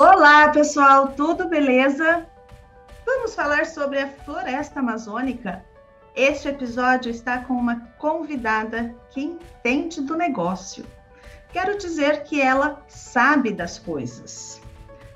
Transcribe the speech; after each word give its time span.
Olá, 0.00 0.48
pessoal, 0.48 1.08
tudo 1.08 1.46
beleza? 1.46 2.26
Vamos 3.04 3.34
falar 3.34 3.66
sobre 3.66 3.98
a 3.98 4.08
floresta 4.08 4.80
amazônica. 4.80 5.62
Este 6.16 6.48
episódio 6.48 7.10
está 7.10 7.40
com 7.40 7.52
uma 7.52 7.82
convidada 7.98 8.94
que 9.10 9.20
entende 9.20 10.00
do 10.00 10.16
negócio. 10.16 10.86
Quero 11.52 11.76
dizer 11.76 12.22
que 12.22 12.40
ela 12.40 12.82
sabe 12.88 13.52
das 13.52 13.78
coisas. 13.78 14.62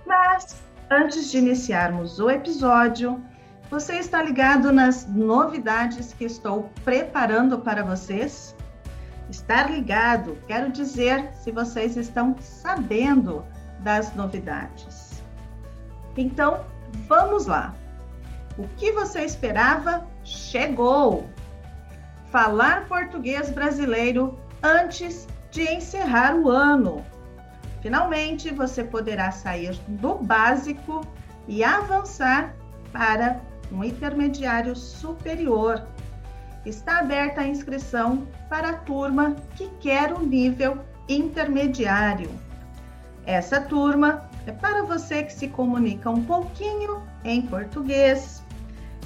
Mas 0.05 0.63
antes 0.91 1.31
de 1.31 1.39
iniciarmos 1.39 2.21
o 2.21 2.29
episódio, 2.29 3.25
você 3.71 3.95
está 3.95 4.23
ligado 4.23 4.71
nas 4.71 5.07
novidades 5.07 6.13
que 6.13 6.27
estou 6.27 6.69
preparando 6.85 7.59
para 7.59 7.83
vocês? 7.83 8.55
Estar 9.31 9.71
ligado, 9.71 10.37
quero 10.47 10.71
dizer 10.71 11.33
se 11.37 11.51
vocês 11.51 11.97
estão 11.97 12.37
sabendo 12.39 13.47
das 13.85 14.15
novidades. 14.15 15.23
Então, 16.17 16.65
vamos 17.07 17.47
lá. 17.47 17.75
O 18.59 18.67
que 18.77 18.91
você 18.93 19.21
esperava 19.21 20.07
chegou! 20.25 21.29
Falar 22.31 22.89
português 22.89 23.51
brasileiro 23.51 24.39
antes 24.63 25.29
de 25.51 25.63
encerrar 25.63 26.35
o 26.35 26.49
ano. 26.49 27.05
Finalmente, 27.81 28.53
você 28.53 28.83
poderá 28.83 29.31
sair 29.31 29.79
do 29.87 30.15
básico 30.15 31.07
e 31.47 31.63
avançar 31.63 32.55
para 32.93 33.41
um 33.71 33.85
intermediário 33.85 34.75
superior. 34.75 35.87
Está 36.65 37.01
aberta 37.01 37.43
a 37.43 37.47
inscrição 37.47 38.27
para 38.49 38.71
a 38.71 38.73
turma 38.73 39.37
que 39.55 39.69
quer 39.81 40.13
o 40.13 40.21
nível 40.21 40.79
intermediário. 41.09 42.31
Essa 43.27 43.61
turma 43.61 44.29
é 44.47 44.53
para 44.53 44.83
você 44.83 45.23
que 45.23 45.33
se 45.33 45.49
comunica 45.49 46.11
um 46.11 46.25
pouquinho 46.25 47.03
em 47.25 47.43
português, 47.43 48.43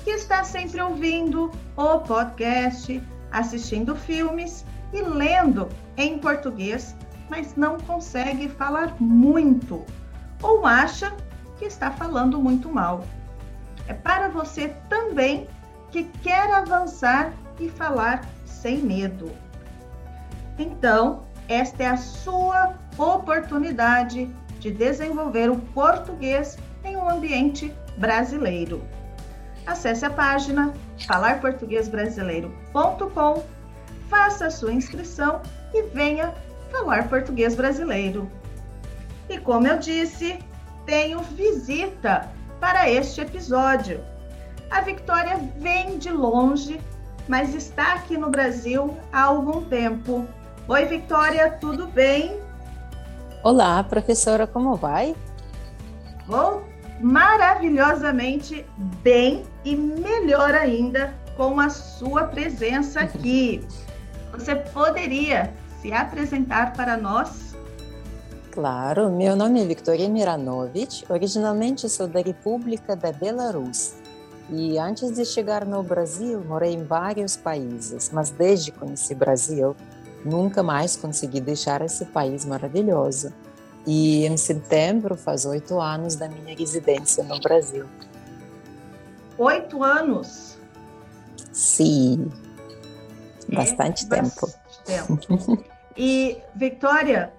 que 0.04 0.10
está 0.10 0.42
sempre 0.42 0.80
ouvindo 0.80 1.50
o 1.76 1.98
podcast, 2.00 3.00
assistindo 3.30 3.94
filmes 3.94 4.64
e 4.92 5.02
lendo 5.02 5.68
em 5.96 6.18
português, 6.18 6.96
mas 7.28 7.54
não 7.56 7.78
consegue 7.78 8.48
falar 8.48 8.96
muito 8.98 9.84
ou 10.42 10.66
acha 10.66 11.14
que 11.58 11.64
está 11.64 11.90
falando 11.90 12.40
muito 12.40 12.68
mal. 12.68 13.04
É 13.86 13.94
para 13.94 14.28
você 14.28 14.68
também 14.88 15.46
que 15.90 16.04
quer 16.04 16.52
avançar 16.52 17.32
e 17.58 17.68
falar 17.68 18.24
sem 18.44 18.78
medo. 18.78 19.30
Então, 20.58 21.22
esta 21.48 21.82
é 21.82 21.86
a 21.86 21.96
sua 21.96 22.74
oportunidade 22.98 24.28
de 24.60 24.70
desenvolver 24.70 25.50
o 25.50 25.56
português 25.56 26.58
em 26.84 26.96
um 26.96 27.08
ambiente 27.08 27.74
brasileiro. 27.96 28.82
Acesse 29.66 30.04
a 30.04 30.10
página 30.10 30.74
falarportuguesbrasileiro.com, 31.06 33.44
faça 34.08 34.46
a 34.46 34.50
sua 34.50 34.72
inscrição 34.72 35.40
e 35.74 35.82
venha 35.82 36.34
falar 36.70 37.08
português 37.08 37.54
brasileiro. 37.54 38.30
E 39.28 39.38
como 39.38 39.66
eu 39.66 39.78
disse, 39.78 40.38
tenho 40.86 41.20
visita 41.20 42.30
para 42.60 42.90
este 42.90 43.20
episódio. 43.20 44.00
A 44.70 44.80
Victoria 44.80 45.36
vem 45.58 45.98
de 45.98 46.10
longe, 46.10 46.80
mas 47.26 47.54
está 47.54 47.94
aqui 47.94 48.16
no 48.16 48.30
Brasil 48.30 48.96
há 49.12 49.24
algum 49.24 49.64
tempo. 49.64 50.26
Oi, 50.66 50.84
Victoria, 50.86 51.50
tudo 51.50 51.86
bem? 51.86 52.47
Olá, 53.44 53.84
professora, 53.84 54.48
como 54.48 54.74
vai? 54.74 55.14
Vou 56.26 56.64
maravilhosamente 57.00 58.66
bem 59.00 59.44
e 59.64 59.76
melhor 59.76 60.54
ainda 60.54 61.14
com 61.36 61.60
a 61.60 61.70
sua 61.70 62.24
presença 62.24 63.00
aqui. 63.00 63.64
Você 64.32 64.56
poderia 64.56 65.54
se 65.80 65.92
apresentar 65.92 66.72
para 66.72 66.96
nós? 66.96 67.56
Claro, 68.50 69.08
meu 69.08 69.36
nome 69.36 69.62
é 69.62 69.66
Victoria 69.66 70.08
Miranovic, 70.08 71.04
originalmente 71.08 71.88
sou 71.88 72.08
da 72.08 72.20
República 72.20 72.96
da 72.96 73.12
Belarus. 73.12 73.94
E 74.50 74.78
antes 74.78 75.12
de 75.12 75.24
chegar 75.24 75.64
no 75.64 75.82
Brasil, 75.82 76.42
morei 76.44 76.72
em 76.72 76.82
vários 76.82 77.36
países, 77.36 78.10
mas 78.12 78.30
desde 78.30 78.72
que 78.72 78.78
conheci 78.78 79.12
o 79.12 79.16
Brasil, 79.16 79.76
nunca 80.24 80.62
mais 80.62 80.96
consegui 80.96 81.40
deixar 81.40 81.82
esse 81.82 82.04
país 82.06 82.44
maravilhoso. 82.44 83.32
E 83.86 84.26
em 84.26 84.36
setembro 84.36 85.16
faz 85.16 85.44
oito 85.46 85.80
anos 85.80 86.14
da 86.14 86.28
minha 86.28 86.54
residência 86.56 87.24
no 87.24 87.40
Brasil. 87.40 87.86
Oito 89.38 89.82
anos? 89.82 90.58
Sim, 91.52 92.30
é 93.50 93.54
bastante 93.54 94.06
tempo. 94.08 94.48
tempo. 94.84 95.64
e, 95.96 96.38
Victoria, 96.54 97.32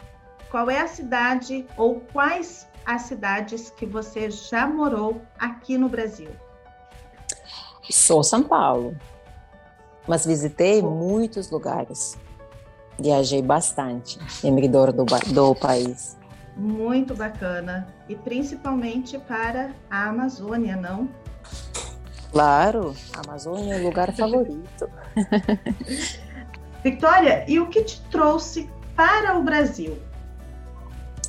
qual 0.50 0.70
é 0.70 0.80
a 0.80 0.88
cidade 0.88 1.66
ou 1.78 2.00
quais 2.12 2.68
as 2.86 3.04
cidades 3.04 3.70
que 3.70 3.86
você 3.86 4.32
já 4.32 4.66
morou 4.66 5.22
aqui 5.38 5.78
no 5.78 5.88
Brasil? 5.88 6.32
Sou 7.92 8.24
São 8.24 8.44
Paulo, 8.44 8.96
mas 10.08 10.26
visitei 10.26 10.82
muitos 10.82 11.50
lugares. 11.50 12.18
Viajei 13.00 13.42
bastante 13.42 14.20
em 14.44 14.60
redor 14.60 14.92
do, 14.92 15.06
do 15.06 15.56
país. 15.56 16.18
Muito 16.56 17.16
bacana. 17.16 17.88
E 18.08 18.16
principalmente 18.16 19.18
para 19.18 19.72
a 19.90 20.10
Amazônia, 20.10 20.76
não? 20.76 21.08
Claro, 22.32 22.94
a 23.16 23.22
Amazônia 23.28 23.76
é 23.76 23.80
o 23.80 23.84
lugar 23.84 24.14
favorito. 24.14 24.90
Victoria, 26.84 27.46
e 27.48 27.60
o 27.60 27.68
que 27.68 27.84
te 27.84 28.02
trouxe 28.10 28.70
para 28.96 29.38
o 29.38 29.44
Brasil? 29.44 29.98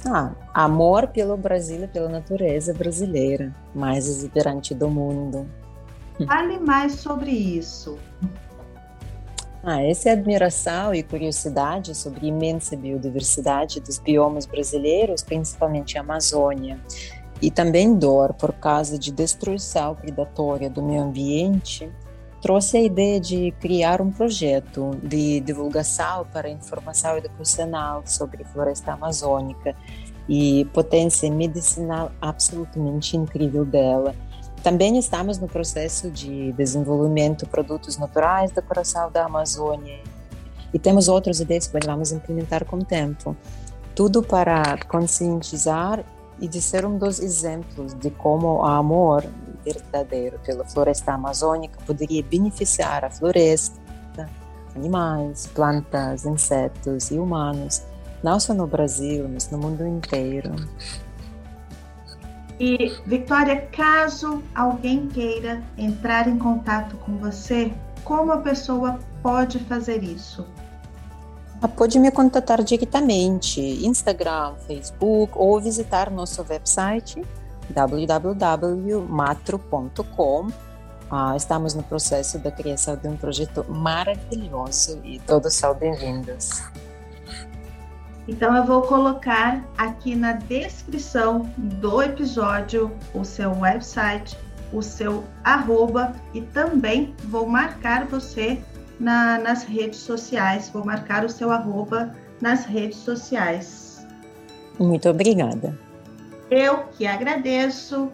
Ah, 0.06 0.32
amor 0.54 1.09
pelo 1.09 1.36
Brasil 1.36 1.84
e 1.84 1.88
pela 1.88 2.09
natureza 2.09 2.72
brasileira, 2.72 3.54
mais 3.75 4.09
exuberante 4.09 4.75
do 4.75 4.88
mundo. 4.88 5.47
Fale 6.26 6.59
mais 6.59 6.94
sobre 6.94 7.30
isso. 7.30 7.98
Ah, 9.62 9.82
essa 9.82 10.09
é 10.09 10.12
admiração 10.12 10.94
e 10.94 11.03
curiosidade 11.03 11.94
sobre 11.94 12.25
a 12.25 12.28
imensa 12.31 12.75
biodiversidade 12.75 13.78
dos 13.78 13.98
biomas 13.98 14.47
brasileiros, 14.47 15.22
principalmente 15.22 15.98
a 15.98 16.00
Amazônia, 16.00 16.81
e 17.43 17.50
também 17.50 17.94
dor 17.94 18.32
por 18.32 18.54
causa 18.54 18.98
de 18.98 19.12
destruição 19.12 19.94
predatória 19.94 20.71
do 20.71 20.82
meio 20.82 21.03
ambiente, 21.03 21.91
trouxe 22.41 22.78
a 22.78 22.81
ideia 22.81 23.21
de 23.21 23.50
criar 23.60 24.00
um 24.00 24.10
projeto 24.10 24.93
de 25.03 25.41
divulgação 25.41 26.27
para 26.32 26.48
informação 26.48 27.19
educacional 27.19 28.03
sobre 28.06 28.44
floresta 28.44 28.92
amazônica. 28.92 29.77
E 30.32 30.65
potência 30.66 31.28
medicinal 31.28 32.12
absolutamente 32.21 33.16
incrível 33.16 33.65
dela 33.65 34.15
também 34.62 34.98
estamos 34.98 35.38
no 35.38 35.48
processo 35.48 36.10
de 36.10 36.53
desenvolvimento 36.53 37.44
de 37.44 37.50
produtos 37.50 37.97
naturais 37.97 38.53
da 38.53 38.60
coração 38.60 39.10
da 39.10 39.25
Amazônia 39.25 40.00
e 40.72 40.78
temos 40.78 41.09
outras 41.09 41.41
ideias 41.41 41.66
que 41.66 41.78
vamos 41.84 42.12
implementar 42.12 42.65
com 42.65 42.76
o 42.76 42.84
tempo. 42.84 43.37
Tudo 43.94 44.22
para 44.22 44.78
conscientizar 44.87 46.04
e 46.38 46.47
de 46.47 46.60
ser 46.60 46.87
um 46.87 46.97
dos 46.97 47.21
exemplos 47.21 47.94
de 47.94 48.10
como 48.10 48.59
o 48.59 48.65
amor 48.65 49.25
verdadeiro 49.65 50.38
pela 50.44 50.65
floresta 50.65 51.12
amazônica 51.12 51.78
poderia 51.87 52.22
beneficiar 52.22 53.04
a 53.04 53.10
floresta, 53.10 53.81
animais, 54.75 55.47
plantas, 55.54 56.25
insetos 56.25 57.10
e 57.10 57.19
humanos, 57.19 57.82
não 58.22 58.38
só 58.38 58.54
no 58.54 58.66
Brasil, 58.66 59.28
mas 59.28 59.50
no 59.50 59.59
mundo 59.59 59.87
inteiro. 59.87 60.54
E, 62.60 62.95
Victoria, 63.07 63.62
caso 63.72 64.42
alguém 64.54 65.09
queira 65.09 65.62
entrar 65.78 66.28
em 66.28 66.39
contato 66.39 66.95
com 66.98 67.16
você, 67.16 67.72
como 68.04 68.30
a 68.33 68.36
pessoa 68.36 68.98
pode 69.22 69.59
fazer 69.60 70.04
isso? 70.04 70.47
Pode 71.74 71.98
me 71.98 72.10
contatar 72.10 72.62
diretamente, 72.62 73.59
Instagram, 73.60 74.57
Facebook 74.66 75.33
ou 75.34 75.59
visitar 75.59 76.10
nosso 76.10 76.45
website 76.47 77.24
www.matro.com. 77.71 80.48
Ah, 81.10 81.34
estamos 81.36 81.74
no 81.74 81.83
processo 81.83 82.39
da 82.39 82.51
criação 82.51 82.95
de 82.95 83.09
um 83.09 83.16
projeto 83.16 83.65
maravilhoso 83.71 85.01
e 85.03 85.18
todos 85.21 85.54
são 85.54 85.72
bem-vindos. 85.74 86.63
Então 88.30 88.56
eu 88.56 88.65
vou 88.65 88.82
colocar 88.82 89.60
aqui 89.77 90.15
na 90.15 90.34
descrição 90.34 91.50
do 91.59 92.00
episódio 92.00 92.97
o 93.12 93.24
seu 93.24 93.50
website, 93.59 94.38
o 94.72 94.80
seu 94.80 95.24
arroba 95.42 96.15
e 96.32 96.41
também 96.41 97.12
vou 97.24 97.44
marcar 97.44 98.06
você 98.06 98.62
na, 99.00 99.36
nas 99.36 99.65
redes 99.65 99.98
sociais, 99.98 100.71
vou 100.72 100.84
marcar 100.84 101.24
o 101.24 101.28
seu 101.28 101.50
arroba 101.50 102.15
nas 102.41 102.65
redes 102.65 102.98
sociais. 102.98 104.06
Muito 104.78 105.09
obrigada. 105.09 105.77
Eu 106.48 106.84
que 106.97 107.09
agradeço. 107.09 108.12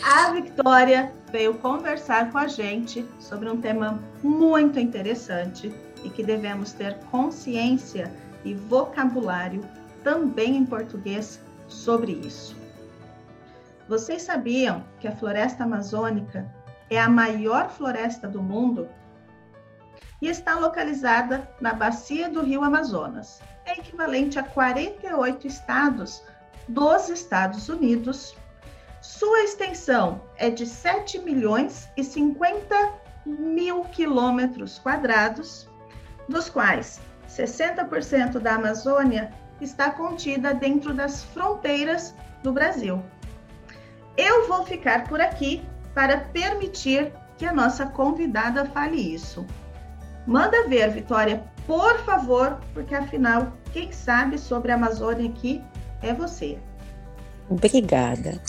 A 0.00 0.30
Victoria 0.30 1.10
veio 1.32 1.54
conversar 1.54 2.30
com 2.30 2.38
a 2.38 2.46
gente 2.46 3.04
sobre 3.18 3.50
um 3.50 3.60
tema 3.60 4.00
muito 4.22 4.78
interessante 4.78 5.74
e 6.06 6.10
que 6.10 6.22
devemos 6.22 6.72
ter 6.72 6.96
consciência 7.10 8.12
e 8.44 8.54
vocabulário 8.54 9.60
também 10.04 10.56
em 10.56 10.64
português 10.64 11.40
sobre 11.66 12.12
isso. 12.12 12.56
Vocês 13.88 14.22
sabiam 14.22 14.84
que 15.00 15.08
a 15.08 15.16
floresta 15.16 15.64
amazônica 15.64 16.48
é 16.88 17.00
a 17.00 17.08
maior 17.08 17.68
floresta 17.70 18.28
do 18.28 18.40
mundo 18.40 18.88
e 20.22 20.28
está 20.28 20.56
localizada 20.56 21.50
na 21.60 21.72
bacia 21.72 22.28
do 22.30 22.40
Rio 22.40 22.62
Amazonas. 22.62 23.40
É 23.64 23.72
equivalente 23.72 24.38
a 24.38 24.44
48 24.44 25.46
estados 25.48 26.22
dos 26.68 27.08
Estados 27.08 27.68
Unidos. 27.68 28.36
Sua 29.00 29.42
extensão 29.42 30.20
é 30.36 30.50
de 30.50 30.66
7 30.66 31.18
milhões 31.18 31.88
e 31.96 32.04
50 32.04 32.94
mil 33.26 33.82
quilômetros 33.84 34.78
quadrados, 34.78 35.68
dos 36.28 36.48
quais 36.48 37.00
60% 37.28 38.38
da 38.38 38.54
Amazônia 38.54 39.32
está 39.60 39.90
contida 39.90 40.54
dentro 40.54 40.94
das 40.94 41.24
fronteiras 41.24 42.14
do 42.42 42.52
Brasil. 42.52 43.02
Eu 44.16 44.48
vou 44.48 44.64
ficar 44.64 45.08
por 45.08 45.20
aqui 45.20 45.62
para 45.94 46.18
permitir 46.18 47.12
que 47.36 47.44
a 47.44 47.52
nossa 47.52 47.86
convidada 47.86 48.64
fale 48.66 48.96
isso. 48.96 49.46
Manda 50.26 50.66
ver, 50.68 50.90
Vitória, 50.90 51.44
por 51.66 51.98
favor, 52.04 52.58
porque 52.72 52.94
afinal, 52.94 53.52
quem 53.72 53.92
sabe 53.92 54.38
sobre 54.38 54.72
a 54.72 54.74
Amazônia 54.74 55.28
aqui 55.28 55.62
é 56.02 56.12
você. 56.12 56.58
Obrigada. 57.48 58.40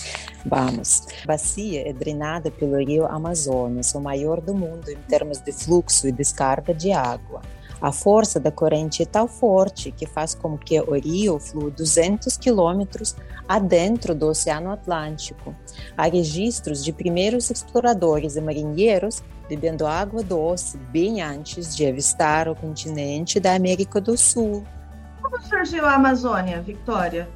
Vamos. 0.45 1.05
A 1.23 1.27
bacia 1.27 1.87
é 1.87 1.93
drenada 1.93 2.49
pelo 2.49 2.77
rio 2.77 3.05
Amazonas, 3.05 3.93
o 3.93 3.99
maior 3.99 4.41
do 4.41 4.55
mundo 4.55 4.89
em 4.89 4.97
termos 5.07 5.39
de 5.39 5.51
fluxo 5.51 6.07
e 6.07 6.11
descarga 6.11 6.73
de 6.73 6.91
água. 6.91 7.41
A 7.79 7.91
força 7.91 8.39
da 8.39 8.51
corrente 8.51 9.03
é 9.03 9.05
tão 9.05 9.27
forte 9.27 9.91
que 9.91 10.07
faz 10.07 10.33
com 10.33 10.57
que 10.57 10.79
o 10.81 10.93
rio 10.93 11.39
flua 11.39 11.69
200 11.69 12.35
quilômetros 12.37 13.15
adentro 13.47 14.15
do 14.15 14.27
Oceano 14.27 14.71
Atlântico. 14.71 15.55
Há 15.95 16.07
registros 16.07 16.83
de 16.83 16.91
primeiros 16.91 17.49
exploradores 17.49 18.35
e 18.35 18.41
marinheiros 18.41 19.23
bebendo 19.47 19.85
água 19.85 20.23
doce 20.23 20.77
bem 20.77 21.21
antes 21.21 21.75
de 21.75 21.85
avistar 21.85 22.49
o 22.49 22.55
continente 22.55 23.39
da 23.39 23.53
América 23.53 24.01
do 24.01 24.17
Sul. 24.17 24.63
Como 25.21 25.39
surgiu 25.41 25.85
a 25.85 25.93
Amazônia, 25.93 26.61
Victoria? 26.61 27.29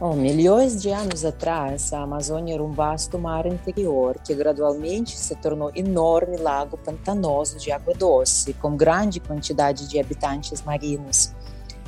Bom, 0.00 0.14
milhões 0.14 0.80
de 0.80 0.88
anos 0.88 1.26
atrás, 1.26 1.92
a 1.92 2.00
Amazônia 2.00 2.54
era 2.54 2.64
um 2.64 2.72
vasto 2.72 3.18
mar 3.18 3.44
interior 3.44 4.16
que 4.24 4.34
gradualmente 4.34 5.14
se 5.14 5.36
tornou 5.36 5.70
enorme 5.74 6.38
lago 6.38 6.78
pantanoso 6.78 7.58
de 7.58 7.70
água 7.70 7.92
doce, 7.92 8.54
com 8.54 8.78
grande 8.78 9.20
quantidade 9.20 9.86
de 9.86 10.00
habitantes 10.00 10.62
marinhos. 10.62 11.34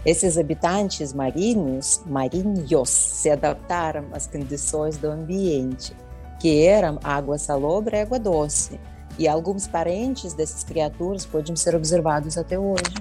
Esses 0.04 0.36
habitantes 0.36 1.14
marinhos, 1.14 2.02
marinhos, 2.04 2.90
se 2.90 3.30
adaptaram 3.30 4.04
às 4.12 4.26
condições 4.26 4.98
do 4.98 5.06
ambiente, 5.06 5.96
que 6.38 6.66
eram 6.66 6.98
água 7.02 7.38
salobra 7.38 7.96
e 7.96 8.02
água 8.02 8.18
doce, 8.18 8.78
e 9.18 9.26
alguns 9.26 9.66
parentes 9.66 10.34
dessas 10.34 10.62
criaturas 10.62 11.24
podem 11.24 11.56
ser 11.56 11.74
observados 11.74 12.36
até 12.36 12.58
hoje. 12.58 12.92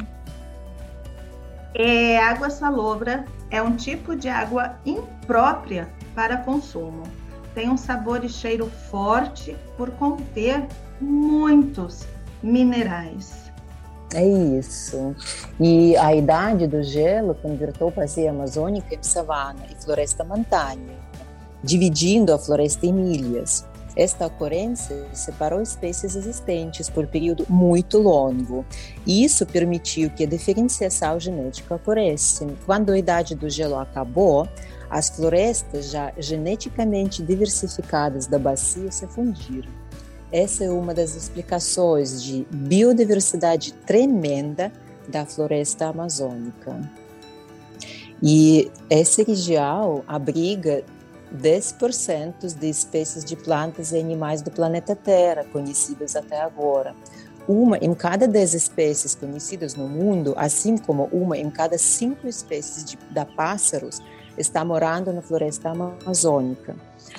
É, 1.74 2.18
água 2.20 2.50
salobra 2.50 3.26
é 3.50 3.62
um 3.62 3.76
tipo 3.76 4.16
de 4.16 4.28
água 4.28 4.76
imprópria 4.86 5.90
para 6.14 6.38
consumo. 6.38 7.04
Tem 7.54 7.70
um 7.70 7.78
sabor 7.78 8.24
e 8.24 8.30
cheiro 8.30 8.70
forte 8.90 9.56
por 9.78 9.90
conter 9.92 10.66
muitos 11.00 12.06
minerais. 12.42 13.52
É 14.14 14.28
isso. 14.28 15.16
E 15.60 15.96
a 15.98 16.14
idade 16.14 16.68
do 16.68 16.84
gelo 16.84 17.34
convertou 17.36 17.90
a 17.90 17.92
bacia 17.92 18.32
amazônica 18.32 18.94
em 18.94 19.04
savana 19.04 19.62
e 19.70 19.82
floresta 19.82 20.24
montânica, 20.24 20.94
dividindo 21.64 22.34
a 22.34 22.38
floresta 22.38 22.86
em 22.86 23.14
ilhas. 23.14 23.66
Esta 23.96 24.28
ocorrência 24.28 25.06
separou 25.14 25.62
espécies 25.62 26.16
existentes 26.16 26.90
por 26.90 27.08
período 27.08 27.46
muito 27.50 27.98
longo. 27.98 28.66
E 29.06 29.24
isso 29.24 29.46
permitiu 29.46 30.10
que 30.10 30.24
a 30.24 30.28
diferenciação 30.28 31.20
genética 31.20 31.76
ocorresse. 31.76 32.48
Quando 32.66 32.92
a 32.92 32.98
idade 32.98 33.36
do 33.36 33.50
gelo 33.50 33.78
acabou, 33.78 34.48
as 34.90 35.10
florestas 35.10 35.92
já 35.92 36.14
geneticamente 36.18 37.22
diversificadas 37.22 38.28
da 38.28 38.40
bacia 38.40 38.92
se 38.92 39.08
fundiram. 39.08 39.70
Essa 40.32 40.64
é 40.64 40.70
uma 40.70 40.94
das 40.94 41.16
explicações 41.16 42.24
de 42.24 42.48
biodiversidade 42.50 43.74
tremenda 43.74 44.72
da 45.08 45.26
floresta 45.26 45.88
amazônica. 45.88 46.80
E 48.24 48.72
essa 48.90 49.24
região 49.24 50.04
abriga 50.08 50.84
10% 51.36 52.58
de 52.58 52.70
espécies 52.70 53.24
de 53.24 53.36
plantas 53.36 53.92
e 53.92 54.00
animais 54.00 54.42
do 54.42 54.52
planeta 54.52 54.96
Terra 54.96 55.46
conhecidas 55.52 56.16
até 56.16 56.42
agora. 56.42 56.96
Uma 57.48 57.78
em 57.78 57.94
cada 57.94 58.28
10 58.28 58.54
espécies 58.54 59.16
conhecidas 59.16 59.76
no 59.76 59.88
mundo, 59.88 60.34
assim 60.38 60.78
como 60.78 61.06
uma 61.12 61.38
em 61.38 61.50
cada 61.50 61.78
5 61.78 62.28
espécies 62.28 62.86
de, 62.86 62.98
de 62.98 63.26
pássaros, 63.36 64.02
está 64.38 64.64
morando 64.64 65.12
na 65.12 65.22
floresta 65.22 65.70
amazônica. 65.70 66.76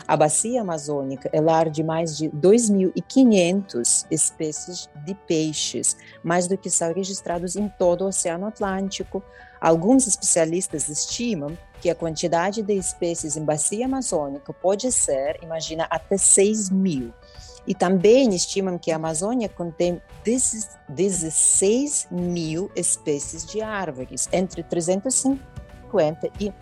A 0.06 0.16
bacia 0.16 0.62
amazônica 0.62 1.28
é 1.32 1.40
lar 1.40 1.68
de 1.68 1.82
mais 1.82 2.16
de 2.16 2.28
2.500 2.30 4.06
espécies 4.10 4.88
de 5.04 5.14
peixes, 5.14 5.96
mais 6.22 6.46
do 6.46 6.56
que 6.56 6.70
são 6.70 6.92
registrados 6.92 7.56
em 7.56 7.68
todo 7.68 8.02
o 8.02 8.08
Oceano 8.08 8.46
Atlântico. 8.46 9.22
Alguns 9.60 10.06
especialistas 10.06 10.88
estimam 10.88 11.56
que 11.82 11.90
a 11.90 11.94
quantidade 11.96 12.62
de 12.62 12.74
espécies 12.74 13.36
em 13.36 13.44
bacia 13.44 13.86
amazônica 13.86 14.52
pode 14.52 14.92
ser, 14.92 15.36
imagina, 15.42 15.84
até 15.90 16.16
6 16.16 16.70
mil. 16.70 17.12
E 17.66 17.74
também 17.74 18.32
estimam 18.32 18.78
que 18.78 18.92
a 18.92 18.96
Amazônia 18.96 19.48
contém 19.48 20.00
16 20.24 22.06
mil 22.08 22.70
espécies 22.76 23.44
de 23.44 23.60
árvores, 23.60 24.28
entre 24.32 24.62
350 24.62 26.30
e 26.40 26.52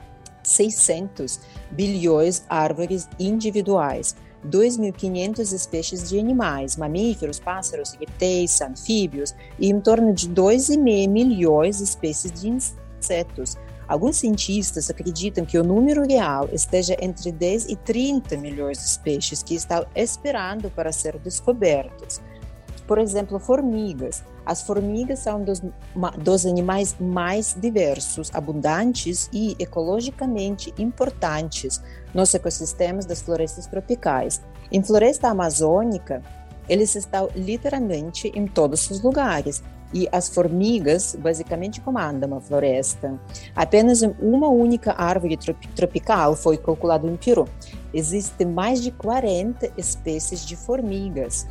600 0.43 1.41
bilhões 1.71 2.43
árvores 2.49 3.07
individuais, 3.19 4.17
2.500 4.47 5.53
espécies 5.53 6.09
de 6.09 6.19
animais, 6.19 6.77
mamíferos, 6.77 7.39
pássaros, 7.39 7.93
répteis, 7.93 8.59
anfíbios 8.63 9.35
e 9.59 9.69
em 9.69 9.79
torno 9.81 10.15
de 10.15 10.31
2,5 10.31 11.09
milhões 11.09 11.77
de 11.77 11.85
espécies 11.85 12.33
de 12.33 12.49
insetos. 12.49 13.59
Alguns 13.91 14.19
cientistas 14.19 14.89
acreditam 14.89 15.45
que 15.45 15.59
o 15.59 15.65
número 15.65 16.07
real 16.07 16.49
esteja 16.53 16.97
entre 17.01 17.33
10 17.33 17.71
e 17.71 17.75
30 17.75 18.37
milhões 18.37 18.79
de 18.79 18.85
espécies 18.85 19.43
que 19.43 19.57
estão 19.57 19.85
esperando 19.97 20.71
para 20.71 20.93
ser 20.93 21.19
descobertos. 21.19 22.21
Por 22.87 22.99
exemplo, 22.99 23.41
formigas. 23.41 24.23
As 24.47 24.63
formigas 24.63 25.19
são 25.19 25.43
dos, 25.43 25.61
dos 26.19 26.47
animais 26.47 26.95
mais 27.01 27.57
diversos, 27.61 28.31
abundantes 28.33 29.29
e 29.33 29.57
ecologicamente 29.59 30.73
importantes 30.79 31.83
nos 32.15 32.33
ecossistemas 32.33 33.07
das 33.07 33.21
florestas 33.21 33.67
tropicais. 33.67 34.41
Em 34.71 34.85
floresta 34.85 35.31
amazônica, 35.31 36.23
eles 36.69 36.95
estão 36.95 37.29
literalmente 37.35 38.31
em 38.37 38.47
todos 38.47 38.89
os 38.89 39.03
lugares, 39.03 39.65
e 39.93 40.09
as 40.13 40.29
formigas 40.29 41.17
basicamente 41.19 41.81
comandam 41.81 42.37
a 42.37 42.41
floresta. 42.41 43.19
Apenas 43.55 44.03
uma 44.21 44.49
única 44.49 44.95
árvore 44.97 45.39
tropical 45.75 46.37
foi 46.37 46.57
calculada 46.57 47.07
em 47.07 47.17
Peru. 47.17 47.47
Existem 47.93 48.47
mais 48.47 48.81
de 48.83 48.91
40 48.93 49.73
espécies 49.77 50.47
de 50.47 50.57
formigas, 50.57 51.47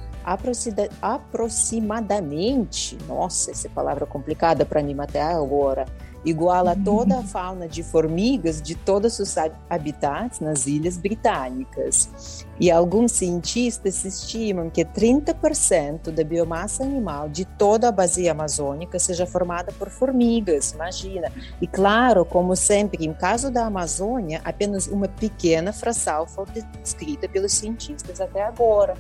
aproximadamente, 1.02 2.98
nossa, 3.08 3.52
essa 3.52 3.70
palavra 3.70 4.06
complicada 4.06 4.66
para 4.66 4.82
mim 4.84 4.96
até 5.00 5.22
agora, 5.22 5.86
igual 6.26 6.68
a 6.68 6.76
toda 6.76 7.20
a 7.20 7.24
fauna 7.24 7.68
de 7.68 7.84
formigas 7.84 8.62
de 8.62 8.76
todos 8.76 9.20
os 9.20 9.36
habitats 9.70 10.40
nas 10.40 10.68
ilhas 10.68 10.98
britânicas. 10.98 12.46
E 12.60 12.70
alguns 12.70 13.14
cientistas 13.14 14.04
estimam 14.04 14.70
que 14.70 14.84
30% 14.84 16.12
da 16.12 16.24
biomassa 16.24 16.84
animal 16.84 17.30
de 17.30 17.46
toda 17.46 17.88
a 17.88 17.92
bacia 17.92 18.32
amazônica 18.32 19.00
seja 19.00 19.26
formada 19.26 19.72
por 19.72 19.90
formigas, 19.90 20.74
imagina. 20.74 21.32
E 21.62 21.68
claro, 21.68 22.26
como 22.26 22.56
sempre, 22.56 23.06
em 23.06 23.14
caso 23.14 23.50
da 23.50 23.66
Amazônia, 23.66 24.42
apenas 24.44 24.88
uma 24.88 25.08
pequena 25.08 25.72
fração 25.72 26.28
foi 26.28 26.46
descrita 26.82 27.30
pelos 27.30 27.54
cientistas 27.54 28.20
até 28.20 28.44
agora. 28.44 28.96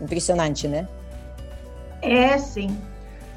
Impressionante, 0.00 0.66
né? 0.66 0.88
É, 2.02 2.36
sim. 2.38 2.76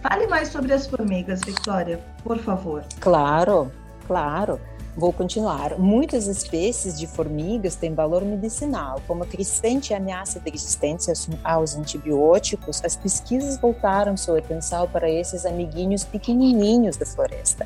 Fale 0.02 0.28
mais 0.28 0.50
sobre 0.50 0.74
as 0.74 0.88
formigas, 0.88 1.42
Victoria, 1.46 2.00
por 2.24 2.38
favor. 2.40 2.84
Claro, 3.00 3.72
claro. 4.08 4.60
Vou 4.96 5.14
continuar. 5.14 5.78
Muitas 5.78 6.28
espécies 6.28 7.00
de 7.00 7.08
formigas 7.08 7.76
têm 7.76 7.94
valor 7.94 8.24
medicinal. 8.24 9.02
Como 9.08 9.24
a 9.24 9.26
crescente 9.26 9.94
ameaça 9.94 10.40
de 10.40 10.50
resistência 10.50 11.14
aos 11.44 11.76
antibióticos, 11.76 12.84
as 12.84 12.96
pesquisas 12.96 13.58
voltaram 13.58 14.18
sua 14.18 14.40
atenção 14.40 14.88
para 14.90 15.10
esses 15.10 15.46
amiguinhos 15.46 16.04
pequenininhos 16.04 16.98
da 16.98 17.06
floresta. 17.06 17.66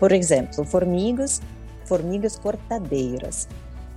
Por 0.00 0.10
exemplo, 0.10 0.64
formigas, 0.64 1.40
formigas 1.84 2.36
cortadeiras. 2.36 3.46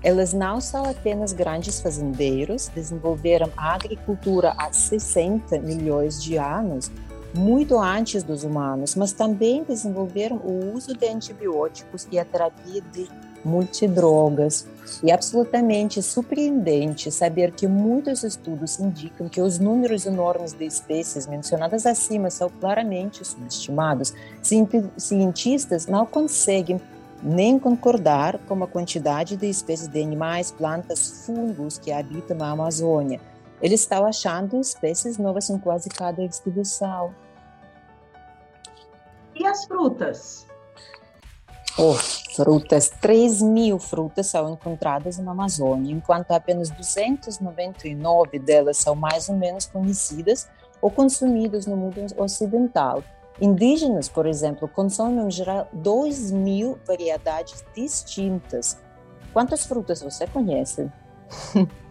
Elas 0.04 0.32
não 0.32 0.62
são 0.62 0.88
apenas 0.88 1.34
grandes 1.34 1.82
fazendeiros, 1.82 2.70
desenvolveram 2.76 3.50
a 3.58 3.74
agricultura 3.74 4.54
há 4.58 4.72
60 4.72 5.60
milhões 5.60 6.22
de 6.22 6.38
anos, 6.38 6.92
muito 7.34 7.80
antes 7.80 8.24
dos 8.24 8.44
humanos, 8.44 8.96
mas 8.96 9.12
também 9.12 9.64
desenvolveram 9.64 10.38
o 10.38 10.74
uso 10.76 10.96
de 10.96 11.08
antibióticos 11.08 12.08
e 12.12 12.18
a 12.18 12.26
terapia 12.26 12.82
de 12.94 13.08
multidrogas. 13.44 14.68
E 15.04 15.12
é 15.12 15.14
absolutamente 15.14 16.02
surpreendente 16.02 17.12
saber 17.12 17.52
que 17.52 17.68
muitos 17.68 18.24
estudos 18.24 18.80
indicam 18.80 19.30
que 19.30 19.42
os 19.42 19.60
números 19.60 20.06
enormes 20.06 20.54
de 20.54 20.66
espécies 20.66 21.28
mencionadas 21.28 21.86
acima 21.86 22.30
são 22.30 22.50
claramente 22.50 23.26
subestimados. 23.26 24.14
Cientistas 24.98 25.88
não 25.88 26.06
conseguem 26.06 26.80
nem 27.22 27.58
concordar 27.58 28.38
com 28.48 28.64
a 28.64 28.68
quantidade 28.68 29.36
de 29.36 29.50
espécies 29.50 29.88
de 29.88 30.02
animais, 30.02 30.52
plantas, 30.52 31.26
fungos 31.26 31.78
que 31.78 31.92
habitam 31.92 32.38
a 32.42 32.52
Amazônia. 32.52 33.20
Eles 33.62 33.82
estão 33.82 34.06
achando 34.06 34.60
espécies 34.60 35.18
novas 35.18 35.50
em 35.50 35.58
quase 35.58 35.90
cada 35.90 36.24
expedição. 36.24 37.14
E 39.36 39.46
as 39.46 39.66
frutas? 39.66 40.48
Oh, 41.78 41.94
frutas, 41.94 42.90
3 42.90 43.42
mil 43.42 43.78
frutas 43.78 44.28
são 44.28 44.54
encontradas 44.54 45.18
na 45.20 45.32
Amazônia, 45.32 45.94
enquanto 45.94 46.32
apenas 46.32 46.70
299 46.72 48.40
delas 48.40 48.78
são 48.78 48.96
mais 48.96 49.30
ou 49.30 49.36
menos 49.36 49.66
conhecidas 49.66 50.48
ou 50.82 50.90
consumidas 50.90 51.66
no 51.66 51.78
mundo 51.78 52.04
ocidental. 52.18 53.04
Indígenas, 53.40 54.10
por 54.10 54.26
exemplo, 54.26 54.68
consomem 54.68 55.28
em 55.28 55.32
geral 55.32 55.68
2 55.72 56.32
mil 56.32 56.80
variedades 56.86 57.64
distintas. 57.76 58.78
Quantas 59.32 59.66
frutas 59.66 60.02
você 60.02 60.26
conhece? 60.26 60.92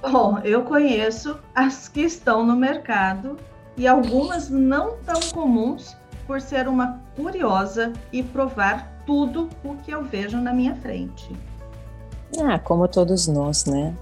Bom, 0.00 0.38
eu 0.44 0.62
conheço 0.62 1.38
as 1.54 1.88
que 1.88 2.02
estão 2.02 2.46
no 2.46 2.54
mercado 2.54 3.36
e 3.76 3.86
algumas 3.86 4.48
não 4.48 4.96
tão 5.04 5.20
comuns 5.32 5.96
por 6.26 6.40
ser 6.40 6.68
uma 6.68 7.00
curiosa 7.16 7.92
e 8.12 8.22
provar 8.22 9.02
tudo 9.04 9.48
o 9.64 9.74
que 9.76 9.90
eu 9.90 10.04
vejo 10.04 10.36
na 10.38 10.52
minha 10.52 10.76
frente. 10.76 11.34
Ah, 12.40 12.58
como 12.58 12.86
todos 12.86 13.26
nós, 13.26 13.64
né? 13.64 13.94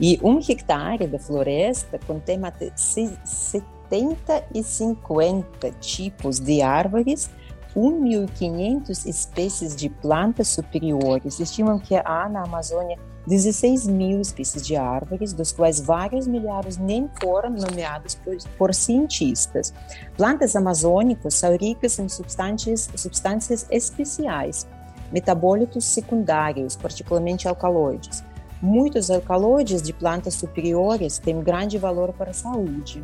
E 0.00 0.18
um 0.22 0.38
hectare 0.38 1.06
da 1.06 1.18
floresta 1.18 1.98
contém 2.06 2.40
70 2.74 4.44
e 4.54 4.62
50 4.62 5.70
tipos 5.80 6.40
de 6.40 6.62
árvores, 6.62 7.30
1.500 7.76 9.06
espécies 9.06 9.76
de 9.76 9.88
plantas 9.88 10.48
superiores. 10.48 11.38
Estimam 11.38 11.78
que 11.78 11.94
há 11.96 12.28
na 12.28 12.42
Amazônia 12.42 12.98
16 13.26 13.86
mil 13.86 14.20
espécies 14.20 14.66
de 14.66 14.76
árvores, 14.76 15.32
dos 15.32 15.50
quais 15.50 15.80
vários 15.80 16.26
milhares 16.26 16.76
nem 16.76 17.08
foram 17.20 17.50
nomeados 17.50 18.14
por, 18.14 18.36
por, 18.58 18.74
cientistas. 18.74 19.72
Plantas 20.16 20.54
amazônicas 20.54 21.34
são 21.34 21.56
ricas 21.56 21.98
em 21.98 22.08
substâncias, 22.08 22.90
substâncias 22.94 23.66
especiais, 23.70 24.66
metabólitos 25.10 25.84
secundários, 25.84 26.76
particularmente 26.76 27.48
alcaloides. 27.48 28.22
Muitos 28.60 29.10
alcaloides 29.10 29.82
de 29.82 29.92
plantas 29.92 30.34
superiores 30.34 31.18
têm 31.18 31.42
grande 31.42 31.78
valor 31.78 32.12
para 32.12 32.30
a 32.30 32.34
saúde 32.34 33.02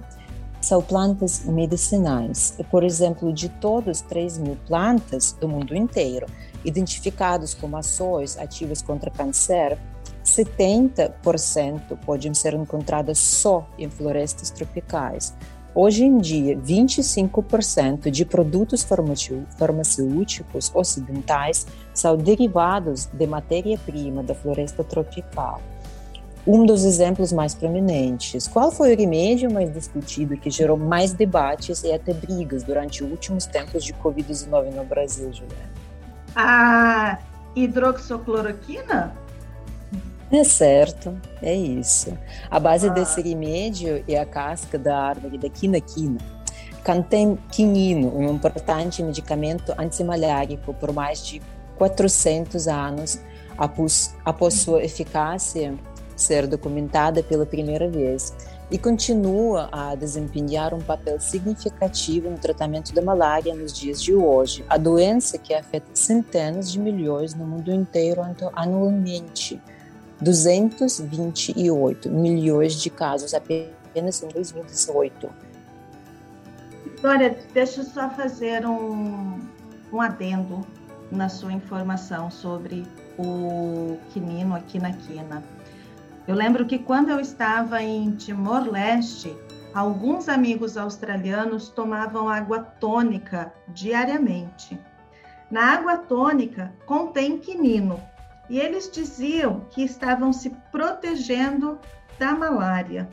são 0.60 0.82
plantas 0.82 1.44
medicinais. 1.46 2.54
Por 2.70 2.84
exemplo, 2.84 3.32
de 3.32 3.48
todas 3.48 4.02
3 4.02 4.38
mil 4.38 4.56
plantas 4.66 5.32
do 5.40 5.48
mundo 5.48 5.74
inteiro, 5.74 6.26
identificadas 6.64 7.54
como 7.54 7.76
ações 7.76 8.36
ativas 8.38 8.82
contra 8.82 9.10
câncer, 9.10 9.78
70% 10.24 11.96
podem 12.04 12.34
ser 12.34 12.54
encontradas 12.54 13.18
só 13.18 13.68
em 13.78 13.88
florestas 13.88 14.50
tropicais. 14.50 15.34
Hoje 15.74 16.04
em 16.04 16.18
dia, 16.18 16.56
25% 16.56 18.10
de 18.10 18.24
produtos 18.24 18.84
farmacêuticos 19.56 20.70
ocidentais 20.74 21.66
são 21.94 22.16
derivados 22.16 23.06
de 23.06 23.26
matéria-prima 23.26 24.22
da 24.22 24.34
floresta 24.34 24.82
tropical 24.82 25.60
um 26.46 26.64
dos 26.64 26.84
exemplos 26.84 27.32
mais 27.32 27.54
prominentes. 27.54 28.48
Qual 28.48 28.70
foi 28.70 28.94
o 28.94 28.98
remédio 28.98 29.52
mais 29.52 29.72
discutido 29.72 30.36
que 30.36 30.50
gerou 30.50 30.76
mais 30.76 31.12
debates 31.12 31.82
e 31.82 31.92
até 31.92 32.12
brigas 32.12 32.62
durante 32.62 33.04
os 33.04 33.10
últimos 33.10 33.46
tempos 33.46 33.84
de 33.84 33.92
Covid-19 33.94 34.74
no 34.74 34.84
Brasil, 34.84 35.32
Juliana? 35.32 35.70
A 36.34 37.18
hidroxicloroquina? 37.54 39.14
É 40.32 40.44
certo, 40.44 41.20
é 41.42 41.52
isso. 41.54 42.16
A 42.48 42.60
base 42.60 42.88
ah. 42.88 42.92
desse 42.92 43.20
remédio 43.20 44.04
é 44.06 44.16
a 44.16 44.24
casca 44.24 44.78
da 44.78 44.96
árvore 44.96 45.36
da 45.36 45.48
quinaquina. 45.48 46.18
Contém 46.84 47.36
quinino, 47.50 48.16
um 48.16 48.32
importante 48.32 49.02
medicamento 49.02 49.74
antimalárico 49.76 50.72
por 50.74 50.92
mais 50.92 51.26
de 51.26 51.42
400 51.76 52.68
anos 52.68 53.20
após, 53.58 54.14
após 54.24 54.54
sua 54.54 54.82
eficácia 54.82 55.74
ser 56.16 56.46
documentada 56.46 57.22
pela 57.22 57.44
primeira 57.44 57.88
vez 57.88 58.34
e 58.70 58.78
continua 58.78 59.68
a 59.72 59.94
desempenhar 59.94 60.72
um 60.72 60.80
papel 60.80 61.18
significativo 61.20 62.30
no 62.30 62.38
tratamento 62.38 62.94
da 62.94 63.02
malária 63.02 63.54
nos 63.54 63.72
dias 63.72 64.00
de 64.00 64.14
hoje, 64.14 64.64
a 64.68 64.76
doença 64.76 65.38
que 65.38 65.52
afeta 65.52 65.88
centenas 65.92 66.70
de 66.70 66.78
milhões 66.78 67.34
no 67.34 67.44
mundo 67.44 67.72
inteiro 67.72 68.22
anualmente. 68.54 69.60
228 70.20 72.10
milhões 72.10 72.74
de 72.74 72.90
casos 72.90 73.34
apenas 73.34 74.22
em 74.22 74.28
2018. 74.28 75.30
Glória, 77.00 77.38
deixa 77.54 77.80
eu 77.80 77.84
só 77.84 78.10
fazer 78.10 78.66
um, 78.66 79.40
um 79.92 80.00
adendo 80.00 80.60
na 81.10 81.28
sua 81.28 81.52
informação 81.52 82.30
sobre 82.30 82.86
o 83.18 83.98
quinino 84.12 84.54
aqui 84.54 84.78
na 84.78 84.92
quina. 84.92 85.42
Eu 86.28 86.34
lembro 86.34 86.66
que 86.66 86.78
quando 86.78 87.08
eu 87.08 87.18
estava 87.18 87.82
em 87.82 88.10
Timor-Leste, 88.12 89.36
alguns 89.74 90.28
amigos 90.28 90.76
australianos 90.76 91.68
tomavam 91.70 92.28
água 92.28 92.60
tônica 92.60 93.52
diariamente. 93.68 94.78
Na 95.50 95.72
água 95.72 95.96
tônica 95.96 96.72
contém 96.86 97.38
quinino 97.38 98.00
e 98.50 98.58
eles 98.58 98.90
diziam 98.90 99.64
que 99.70 99.82
estavam 99.82 100.32
se 100.32 100.50
protegendo 100.72 101.78
da 102.18 102.34
malária. 102.34 103.08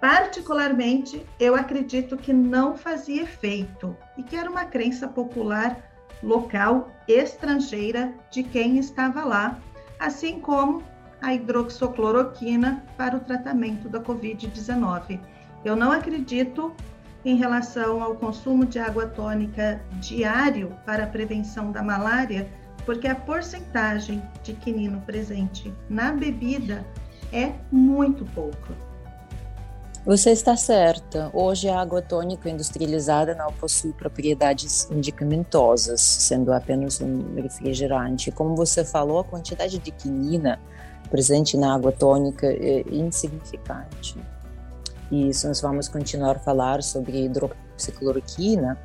Particularmente, 0.00 1.24
eu 1.38 1.54
acredito 1.54 2.16
que 2.16 2.32
não 2.32 2.76
fazia 2.76 3.22
efeito 3.22 3.96
e 4.18 4.22
que 4.24 4.34
era 4.34 4.50
uma 4.50 4.64
crença 4.64 5.06
popular 5.06 5.78
local 6.20 6.90
estrangeira 7.06 8.12
de 8.28 8.42
quem 8.42 8.78
estava 8.78 9.24
lá, 9.24 9.60
assim 10.00 10.40
como 10.40 10.82
a 11.22 11.32
hidroxicloroquina 11.32 12.84
para 12.96 13.16
o 13.16 13.20
tratamento 13.20 13.88
da 13.88 14.00
Covid-19. 14.00 15.20
Eu 15.64 15.76
não 15.76 15.92
acredito 15.92 16.74
em 17.24 17.36
relação 17.36 18.02
ao 18.02 18.16
consumo 18.16 18.66
de 18.66 18.80
água 18.80 19.06
tônica 19.06 19.80
diário 20.00 20.76
para 20.84 21.04
a 21.04 21.06
prevenção 21.06 21.70
da 21.70 21.80
malária, 21.80 22.50
porque 22.84 23.06
a 23.08 23.14
porcentagem 23.14 24.22
de 24.42 24.54
quinino 24.54 25.00
presente 25.02 25.72
na 25.88 26.12
bebida 26.12 26.84
é 27.32 27.52
muito 27.70 28.24
pouca. 28.26 28.74
Você 30.04 30.30
está 30.30 30.56
certa. 30.56 31.30
Hoje 31.32 31.68
a 31.68 31.80
água 31.80 32.02
tônica 32.02 32.50
industrializada 32.50 33.36
não 33.36 33.52
possui 33.52 33.92
propriedades 33.92 34.88
medicamentosas, 34.90 36.00
sendo 36.00 36.52
apenas 36.52 37.00
um 37.00 37.36
refrigerante. 37.36 38.32
Como 38.32 38.56
você 38.56 38.84
falou, 38.84 39.20
a 39.20 39.24
quantidade 39.24 39.78
de 39.78 39.92
quinina 39.92 40.58
presente 41.08 41.56
na 41.56 41.72
água 41.72 41.92
tônica 41.92 42.48
é 42.48 42.82
insignificante. 42.90 44.18
E 45.08 45.28
isso 45.28 45.46
nós 45.46 45.60
vamos 45.60 45.88
continuar 45.88 46.36
a 46.36 46.40
falar 46.40 46.82
sobre 46.82 47.26
hidroxicloroquina. 47.26 48.76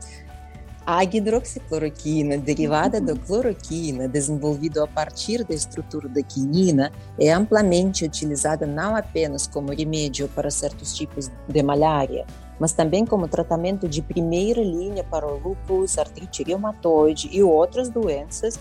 A 0.89 1.03
hidroxicloroquina, 1.03 2.37
derivada 2.37 3.01
da 3.01 3.13
cloroquina, 3.13 4.07
desenvolvida 4.07 4.85
a 4.85 4.87
partir 4.87 5.43
da 5.43 5.53
estrutura 5.53 6.07
da 6.07 6.23
quinina, 6.23 6.93
é 7.19 7.29
amplamente 7.29 8.05
utilizada 8.05 8.65
não 8.65 8.95
apenas 8.95 9.45
como 9.45 9.73
remédio 9.73 10.29
para 10.29 10.49
certos 10.49 10.95
tipos 10.95 11.29
de 11.45 11.61
malária, 11.61 12.25
mas 12.57 12.71
também 12.71 13.05
como 13.05 13.27
tratamento 13.27 13.85
de 13.85 14.01
primeira 14.01 14.61
linha 14.61 15.03
para 15.03 15.27
o 15.27 15.37
lúpus, 15.37 15.97
artrite 15.97 16.41
reumatoide 16.41 17.27
e 17.33 17.43
outras 17.43 17.89
doenças 17.89 18.57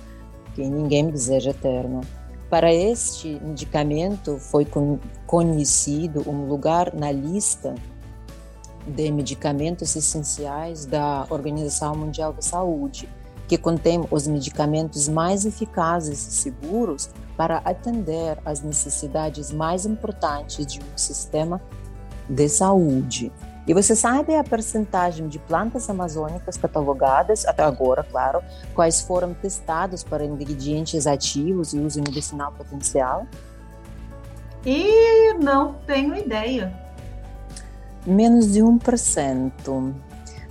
que 0.53 0.63
ninguém 0.67 1.09
deseja 1.09 1.51
eterno. 1.51 2.01
Para 2.51 2.75
este 2.75 3.39
medicamento 3.41 4.37
foi 4.39 4.67
conhecido 5.29 6.29
um 6.29 6.49
lugar 6.49 6.93
na 6.93 7.13
lista 7.13 7.73
de 8.87 9.11
medicamentos 9.11 9.97
essenciais 9.97 10.87
da 10.87 11.27
Organização 11.31 11.95
Mundial 11.97 12.33
da 12.33 12.43
Saúde, 12.43 13.09
que 13.49 13.59
contém 13.59 14.05
os 14.11 14.27
medicamentos 14.27 15.09
mais 15.09 15.45
eficazes 15.45 16.27
e 16.27 16.33
seguros 16.33 17.11
para 17.37 17.59
atender 17.59 18.39
às 18.45 18.63
necessidades 18.63 19.53
mais 19.53 19.85
importantes 19.87 20.67
de 20.67 20.81
um 20.81 20.97
sistema 20.99 21.61
de 22.29 22.49
saúde. 22.49 23.33
E 23.67 23.75
você 23.75 23.97
sabe 23.97 24.35
a 24.37 24.45
percentagem 24.45 25.27
de 25.27 25.41
plantas 25.41 25.91
amazônicas 25.91 26.57
catalogadas, 26.57 27.45
até 27.45 27.65
agora, 27.65 28.05
claro, 28.05 28.41
quais 28.75 29.01
foram 29.01 29.35
testados 29.35 30.05
para 30.05 30.25
ingredientes 30.25 31.07
ativos 31.07 31.75
e 31.75 31.79
uso 31.79 32.01
medicinal 32.01 32.53
potencial? 32.53 33.27
E 34.65 35.35
não 35.35 35.75
tenho 35.87 36.15
ideia. 36.17 36.86
Menos 38.07 38.53
de 38.53 38.61
1%. 38.61 39.95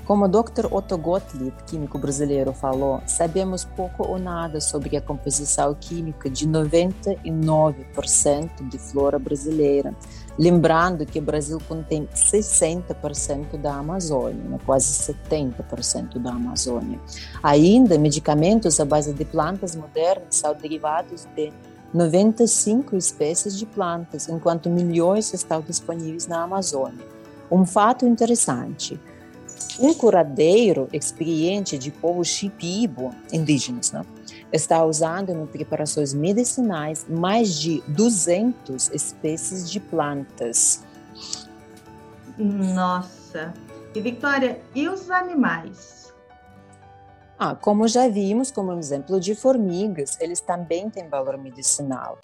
Como 0.05 0.25
o 0.25 0.27
Dr. 0.27 0.67
Otto 0.71 0.97
Gottlieb, 0.97 1.53
químico 1.65 1.97
brasileiro, 1.97 2.53
falou, 2.53 3.01
sabemos 3.07 3.65
pouco 3.65 4.07
ou 4.07 4.19
nada 4.19 4.61
sobre 4.61 4.95
a 4.95 5.01
composição 5.01 5.73
química 5.73 6.29
de 6.29 6.47
99% 6.47 8.69
de 8.69 8.77
flora 8.77 9.17
brasileira 9.17 9.95
Lembrando 10.37 11.05
que 11.05 11.19
o 11.19 11.21
Brasil 11.21 11.57
contém 11.65 12.07
60% 12.13 13.57
da 13.57 13.75
Amazônia, 13.75 14.43
né? 14.43 14.59
quase 14.65 15.13
70% 15.13 16.19
da 16.19 16.31
Amazônia. 16.31 16.99
Ainda, 17.41 17.97
medicamentos 17.97 18.79
à 18.79 18.85
base 18.85 19.13
de 19.13 19.23
plantas 19.23 19.75
modernas 19.75 20.35
são 20.35 20.53
derivados 20.53 21.25
de 21.35 21.53
95 21.93 22.97
espécies 22.97 23.57
de 23.57 23.65
plantas, 23.65 24.27
enquanto 24.27 24.69
milhões 24.69 25.33
estão 25.33 25.61
disponíveis 25.61 26.27
na 26.27 26.43
Amazônia. 26.43 27.14
Um 27.51 27.65
fato 27.65 28.05
interessante: 28.05 28.99
um 29.79 29.93
curadeiro 29.93 30.87
experiente 30.91 31.77
de 31.77 31.91
povo 31.91 32.23
Shipibo, 32.23 33.13
indígenas, 33.31 33.91
né? 33.91 34.03
está 34.51 34.83
usando 34.85 35.31
em 35.31 35.45
preparações 35.45 36.13
medicinais 36.13 37.05
mais 37.09 37.53
de 37.59 37.81
200 37.87 38.89
espécies 38.91 39.69
de 39.69 39.79
plantas. 39.79 40.83
Nossa! 42.37 43.53
E 43.93 44.01
Victoria, 44.01 44.61
e 44.73 44.89
os 44.89 45.09
animais? 45.09 46.13
Ah, 47.37 47.55
como 47.55 47.87
já 47.87 48.07
vimos, 48.07 48.51
como 48.51 48.71
um 48.71 48.79
exemplo 48.79 49.19
de 49.19 49.35
formigas, 49.35 50.17
eles 50.19 50.39
também 50.39 50.89
têm 50.89 51.07
valor 51.09 51.37
medicinal. 51.37 52.19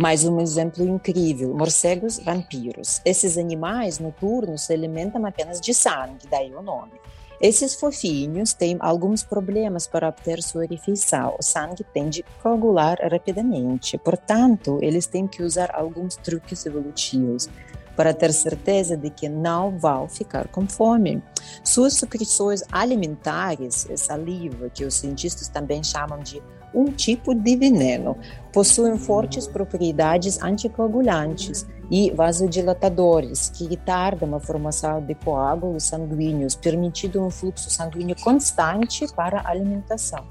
Mais 0.00 0.24
um 0.24 0.40
exemplo 0.40 0.82
incrível: 0.82 1.54
morcegos 1.54 2.18
vampiros. 2.18 3.02
Esses 3.04 3.36
animais 3.36 3.98
noturnos 3.98 4.62
se 4.62 4.72
alimentam 4.72 5.26
apenas 5.26 5.60
de 5.60 5.74
sangue, 5.74 6.26
daí 6.30 6.54
o 6.54 6.62
nome. 6.62 6.92
Esses 7.38 7.74
fofinhos 7.74 8.54
têm 8.54 8.78
alguns 8.80 9.22
problemas 9.22 9.86
para 9.86 10.08
obter 10.08 10.42
sua 10.42 10.64
refeição. 10.64 11.36
O 11.38 11.42
sangue 11.42 11.84
tende 11.84 12.24
a 12.26 12.42
coagular 12.42 12.96
rapidamente, 13.12 13.98
portanto, 13.98 14.78
eles 14.80 15.06
têm 15.06 15.26
que 15.26 15.42
usar 15.42 15.70
alguns 15.74 16.16
truques 16.16 16.64
evolutivos 16.64 17.50
para 17.94 18.14
ter 18.14 18.32
certeza 18.32 18.96
de 18.96 19.10
que 19.10 19.28
não 19.28 19.78
vão 19.78 20.08
ficar 20.08 20.48
com 20.48 20.66
fome. 20.66 21.22
Suas 21.62 21.92
secreções 21.92 22.62
alimentares, 22.72 23.86
saliva, 23.96 24.70
que 24.70 24.86
os 24.86 24.94
cientistas 24.94 25.48
também 25.48 25.84
chamam 25.84 26.20
de 26.20 26.42
um 26.74 26.86
tipo 26.86 27.34
de 27.34 27.56
veneno. 27.56 28.16
Possuem 28.52 28.96
fortes 28.98 29.46
propriedades 29.46 30.42
anticoagulantes 30.42 31.66
e 31.90 32.10
vasodilatadores, 32.12 33.50
que 33.50 33.66
retardam 33.66 34.34
a 34.34 34.40
formação 34.40 35.02
de 35.02 35.14
coágulos 35.14 35.84
sanguíneos, 35.84 36.54
permitindo 36.54 37.20
um 37.24 37.30
fluxo 37.30 37.68
sanguíneo 37.68 38.16
constante 38.20 39.06
para 39.14 39.40
a 39.40 39.50
alimentação. 39.50 40.24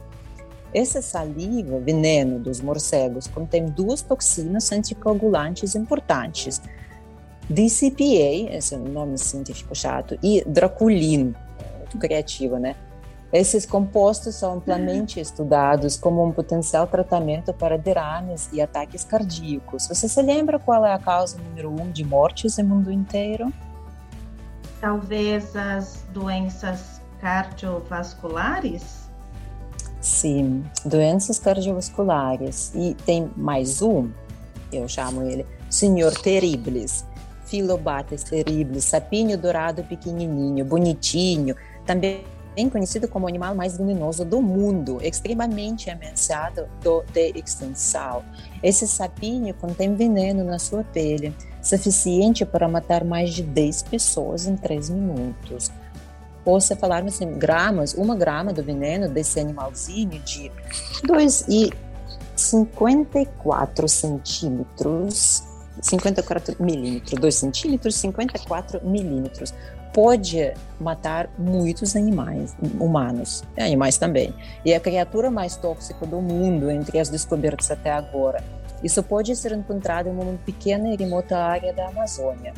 Essa 0.74 1.02
saliva, 1.02 1.80
veneno 1.80 2.40
dos 2.40 2.62
morcegos, 2.62 3.28
contém 3.28 3.66
duas 3.66 4.02
toxinas 4.02 4.72
anticoagulantes 4.72 5.76
importantes, 5.76 6.62
DCPA, 7.50 8.56
esse 8.56 8.76
é 8.76 8.78
nome 8.78 9.18
científico 9.18 9.76
chato, 9.76 10.18
e 10.22 10.44
Draculin, 10.46 11.34
muito 11.80 11.98
criativo, 11.98 12.58
né? 12.58 12.76
Esses 13.32 13.64
compostos 13.64 14.36
são 14.36 14.56
amplamente 14.56 15.20
estudados 15.20 15.96
como 15.96 16.26
um 16.26 16.32
potencial 16.32 16.88
tratamento 16.88 17.54
para 17.54 17.78
derrames 17.78 18.50
e 18.52 18.60
ataques 18.60 19.04
cardíacos. 19.04 19.88
Você 19.88 20.10
se 20.10 20.22
lembra 20.22 20.58
qual 20.58 20.84
é 20.84 20.94
a 20.94 20.98
causa 20.98 21.38
número 21.38 21.70
um 21.70 21.92
de 21.92 22.04
mortes 22.04 22.58
no 22.58 22.64
mundo 22.66 22.92
inteiro? 22.92 23.54
Talvez 24.82 25.56
as 25.56 26.06
doenças 26.12 27.00
cardiovasculares? 27.22 29.08
Sim, 30.02 30.64
doenças 30.84 31.38
cardiovasculares. 31.38 32.72
E 32.74 32.96
tem 33.06 33.30
mais 33.38 33.82
um, 33.84 34.10
eu 34.72 34.88
chamo 34.88 35.22
ele 35.22 35.46
Senhor 35.70 36.14
Terribles, 36.14 37.06
Filobates 37.46 38.24
terribles, 38.24 38.86
sapinho 38.86 39.38
dourado 39.38 39.84
pequenininho, 39.84 40.64
bonitinho, 40.64 41.56
também 41.86 42.24
bem 42.56 42.70
conhecido 42.70 43.08
como 43.08 43.26
o 43.26 43.30
animal 43.30 43.56
mais 43.56 43.78
venenoso 43.78 44.26
do 44.26 44.42
mundo, 44.42 44.98
extremamente 45.02 45.90
ameaçado 45.90 46.68
do, 46.82 47.04
de 47.14 47.32
extinção. 47.36 48.24
Esse 48.62 48.86
sapinho 48.88 49.54
contém 49.56 49.96
veneno 49.96 50.44
na 50.44 50.60
sua 50.60 50.84
pele, 50.84 51.34
suficiente 51.62 52.46
para 52.46 52.68
matar 52.68 53.04
mais 53.04 53.34
de 53.34 53.42
10 53.44 53.84
pessoas 53.84 54.48
em 54.48 54.56
3 54.56 54.90
minutos. 54.90 55.72
Ou 56.46 56.60
se 56.60 56.76
falarmos 56.76 57.22
em 57.22 57.38
gramas, 57.38 57.94
uma 57.94 58.16
grama 58.16 58.52
do 58.52 58.64
veneno 58.64 59.08
desse 59.10 59.40
animalzinho 59.40 60.20
de 60.22 60.52
2,54 61.06 63.88
centímetros 63.88 65.48
54 65.82 66.56
milímetros, 66.60 67.20
2 67.20 67.36
centímetros, 67.36 67.96
54 67.96 68.86
milímetros 68.86 69.54
pode 69.94 70.54
matar 70.80 71.30
muitos 71.38 71.96
animais, 71.96 72.56
humanos, 72.80 73.44
animais 73.58 73.98
também. 73.98 74.34
E 74.64 74.72
é 74.72 74.76
a 74.76 74.80
criatura 74.80 75.30
mais 75.30 75.56
tóxica 75.56 76.06
do 76.06 76.22
mundo 76.22 76.70
entre 76.70 77.00
as 77.00 77.10
descobertas 77.10 77.72
até 77.72 77.92
agora. 77.92 78.44
Isso 78.84 79.04
pode 79.04 79.36
ser 79.36 79.52
encontrado 79.52 80.08
em 80.08 80.12
uma 80.12 80.38
pequena 80.46 80.90
e 80.90 80.96
remota 80.96 81.38
área 81.38 81.74
da 81.74 81.88
Amazônia. 81.88 82.54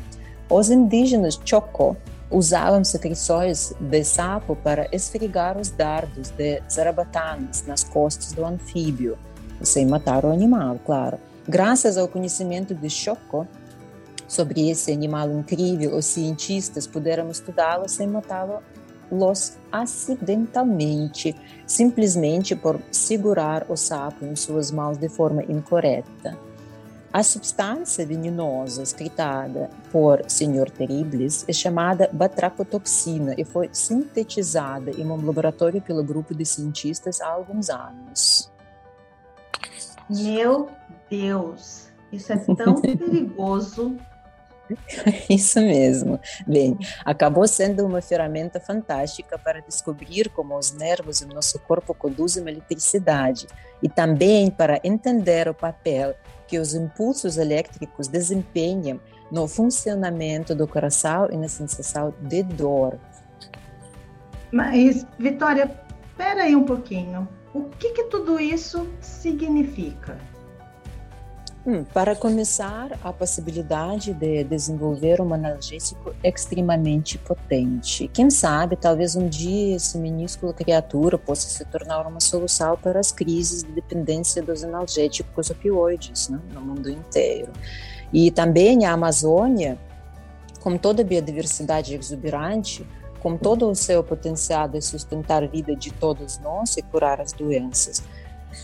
Os 0.49 0.69
indígenas 0.69 1.39
Choco 1.43 1.97
usavam 2.29 2.83
secreções 2.83 3.73
de 3.79 4.03
sapo 4.03 4.55
para 4.55 4.87
esfregar 4.91 5.57
os 5.57 5.69
dardos 5.69 6.29
de 6.29 6.61
zarabatanas 6.71 7.65
nas 7.65 7.83
costas 7.83 8.31
do 8.31 8.45
anfíbio, 8.45 9.17
sem 9.61 9.85
matar 9.85 10.23
o 10.23 10.31
animal, 10.31 10.79
claro. 10.85 11.17
Graças 11.47 11.97
ao 11.97 12.07
conhecimento 12.07 12.73
de 12.73 12.89
Choco, 12.89 13.47
sobre 14.31 14.69
esse 14.69 14.93
animal 14.93 15.29
incrível, 15.29 15.97
os 15.97 16.05
cientistas 16.05 16.87
puderam 16.87 17.29
estudá-lo 17.29 17.89
sem 17.89 18.07
matá-los 18.07 19.57
acidentalmente, 19.69 21.35
simplesmente 21.67 22.55
por 22.55 22.79
segurar 22.89 23.65
o 23.67 23.75
sapo 23.75 24.25
em 24.25 24.33
suas 24.37 24.71
mãos 24.71 24.97
de 24.97 25.09
forma 25.09 25.43
incorreta. 25.43 26.39
A 27.11 27.21
substância 27.23 28.05
venenosa 28.05 28.81
excretada 28.81 29.69
por 29.91 30.23
Sr. 30.29 30.71
Terribles 30.71 31.43
é 31.45 31.51
chamada 31.51 32.09
batracotoxina 32.13 33.35
e 33.37 33.43
foi 33.43 33.69
sintetizada 33.73 34.91
em 34.91 35.05
um 35.11 35.25
laboratório 35.25 35.81
pelo 35.81 36.05
grupo 36.05 36.33
de 36.33 36.45
cientistas 36.45 37.19
há 37.19 37.27
alguns 37.27 37.69
anos. 37.69 38.49
Meu 40.09 40.69
Deus, 41.09 41.89
isso 42.13 42.31
é 42.31 42.37
tão 42.37 42.79
perigoso 42.79 43.97
Isso 45.29 45.59
mesmo. 45.59 46.19
Bem, 46.45 46.77
acabou 47.05 47.47
sendo 47.47 47.85
uma 47.85 48.01
ferramenta 48.01 48.59
fantástica 48.59 49.37
para 49.37 49.61
descobrir 49.61 50.29
como 50.29 50.57
os 50.57 50.71
nervos 50.71 51.21
do 51.21 51.33
nosso 51.33 51.59
corpo 51.59 51.93
conduzem 51.93 52.47
eletricidade 52.47 53.47
e 53.81 53.89
também 53.89 54.49
para 54.49 54.79
entender 54.83 55.47
o 55.47 55.53
papel 55.53 56.15
que 56.47 56.59
os 56.59 56.73
impulsos 56.73 57.37
elétricos 57.37 58.07
desempenham 58.07 58.99
no 59.31 59.47
funcionamento 59.47 60.53
do 60.53 60.67
coração 60.67 61.29
e 61.31 61.37
na 61.37 61.47
sensação 61.47 62.13
de 62.21 62.43
dor. 62.43 62.99
Mas, 64.51 65.05
Vitória, 65.17 65.71
espera 66.09 66.43
aí 66.43 66.55
um 66.55 66.65
pouquinho. 66.65 67.27
O 67.53 67.63
que, 67.63 67.91
que 67.91 68.03
tudo 68.05 68.39
isso 68.39 68.87
significa? 68.99 70.17
Hum, 71.63 71.83
para 71.83 72.15
começar, 72.15 72.97
a 73.03 73.13
possibilidade 73.13 74.13
de 74.13 74.43
desenvolver 74.43 75.21
um 75.21 75.31
analgésico 75.31 76.11
extremamente 76.23 77.19
potente. 77.19 78.07
Quem 78.07 78.31
sabe, 78.31 78.75
talvez 78.75 79.15
um 79.15 79.27
dia 79.27 79.75
esse 79.75 79.95
minúsculo 79.99 80.55
criatura 80.55 81.19
possa 81.19 81.47
se 81.47 81.63
tornar 81.65 82.07
uma 82.07 82.19
solução 82.19 82.75
para 82.75 82.99
as 82.99 83.11
crises 83.11 83.61
de 83.61 83.71
dependência 83.73 84.41
dos 84.41 84.63
analgésicos 84.63 85.51
opioides 85.51 86.29
né, 86.29 86.39
no 86.51 86.61
mundo 86.61 86.89
inteiro. 86.89 87.51
E 88.11 88.31
também 88.31 88.83
a 88.87 88.93
Amazônia, 88.93 89.77
com 90.61 90.75
toda 90.79 91.03
a 91.03 91.05
biodiversidade 91.05 91.93
exuberante, 91.93 92.83
com 93.19 93.37
todo 93.37 93.69
o 93.69 93.75
seu 93.75 94.03
potencial 94.03 94.67
de 94.67 94.81
sustentar 94.81 95.43
a 95.43 95.47
vida 95.47 95.75
de 95.75 95.91
todos 95.91 96.39
nós 96.39 96.75
e 96.75 96.81
curar 96.81 97.21
as 97.21 97.31
doenças, 97.31 98.01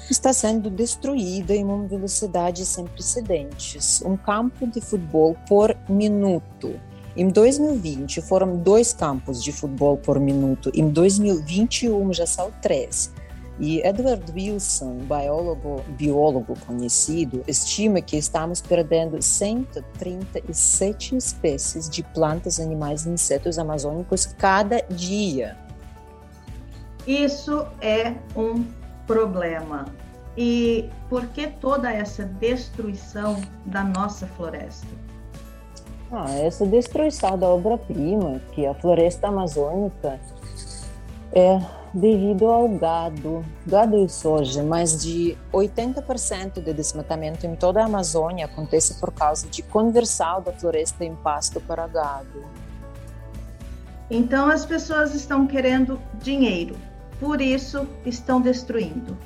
está 0.09 0.33
sendo 0.33 0.69
destruída 0.69 1.55
em 1.55 1.63
uma 1.63 1.87
velocidade 1.87 2.65
sem 2.65 2.85
precedentes. 2.85 4.01
Um 4.01 4.17
campo 4.17 4.67
de 4.67 4.81
futebol 4.81 5.35
por 5.47 5.75
minuto. 5.89 6.79
Em 7.15 7.29
2020 7.29 8.21
foram 8.21 8.57
dois 8.57 8.93
campos 8.93 9.43
de 9.43 9.51
futebol 9.51 9.97
por 9.97 10.19
minuto. 10.19 10.71
Em 10.73 10.87
2021 10.89 12.13
já 12.13 12.25
são 12.27 12.51
três. 12.61 13.11
E 13.59 13.79
Edward 13.79 14.31
Wilson, 14.31 14.99
biólogo, 15.07 15.83
biólogo 15.97 16.53
conhecido, 16.67 17.43
estima 17.47 18.01
que 18.01 18.15
estamos 18.15 18.61
perdendo 18.61 19.19
137 19.19 21.15
espécies 21.15 21.89
de 21.89 22.03
plantas, 22.03 22.59
animais 22.59 23.07
e 23.07 23.09
insetos 23.09 23.57
amazônicos 23.57 24.27
cada 24.27 24.79
dia. 24.81 25.57
Isso 27.07 27.65
é 27.81 28.13
um 28.35 28.63
problema. 29.07 29.85
E 30.37 30.87
por 31.09 31.25
que 31.27 31.47
toda 31.47 31.91
essa 31.91 32.23
destruição 32.23 33.41
da 33.65 33.83
nossa 33.83 34.27
floresta? 34.27 34.85
Ah, 36.11 36.29
essa 36.35 36.65
destruição 36.65 37.37
da 37.37 37.47
obra-prima, 37.47 38.39
que 38.51 38.65
a 38.67 38.73
floresta 38.75 39.29
amazônica 39.29 40.19
é 41.33 41.59
devido 41.93 42.47
ao 42.47 42.69
gado, 42.69 43.43
gado 43.65 43.97
e 43.97 44.07
soja, 44.07 44.61
mas 44.61 45.01
de 45.01 45.35
80% 45.51 46.61
de 46.61 46.73
desmatamento 46.73 47.47
em 47.47 47.55
toda 47.55 47.81
a 47.81 47.85
Amazônia 47.85 48.45
acontece 48.45 48.99
por 48.99 49.11
causa 49.11 49.47
de 49.47 49.63
conversão 49.63 50.41
da 50.41 50.53
floresta 50.53 51.03
em 51.03 51.15
pasto 51.15 51.59
para 51.61 51.87
gado. 51.87 52.45
Então 54.09 54.49
as 54.49 54.65
pessoas 54.65 55.13
estão 55.15 55.45
querendo 55.47 55.99
dinheiro, 56.21 56.75
por 57.19 57.41
isso 57.41 57.87
estão 58.05 58.41
destruindo. 58.41 59.17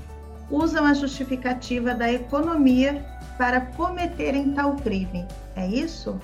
Usam 0.49 0.85
a 0.85 0.93
justificativa 0.93 1.93
da 1.93 2.11
economia 2.11 3.05
para 3.37 3.61
cometerem 3.61 4.51
tal 4.51 4.75
crime. 4.75 5.25
É 5.55 5.65
isso? 5.67 6.19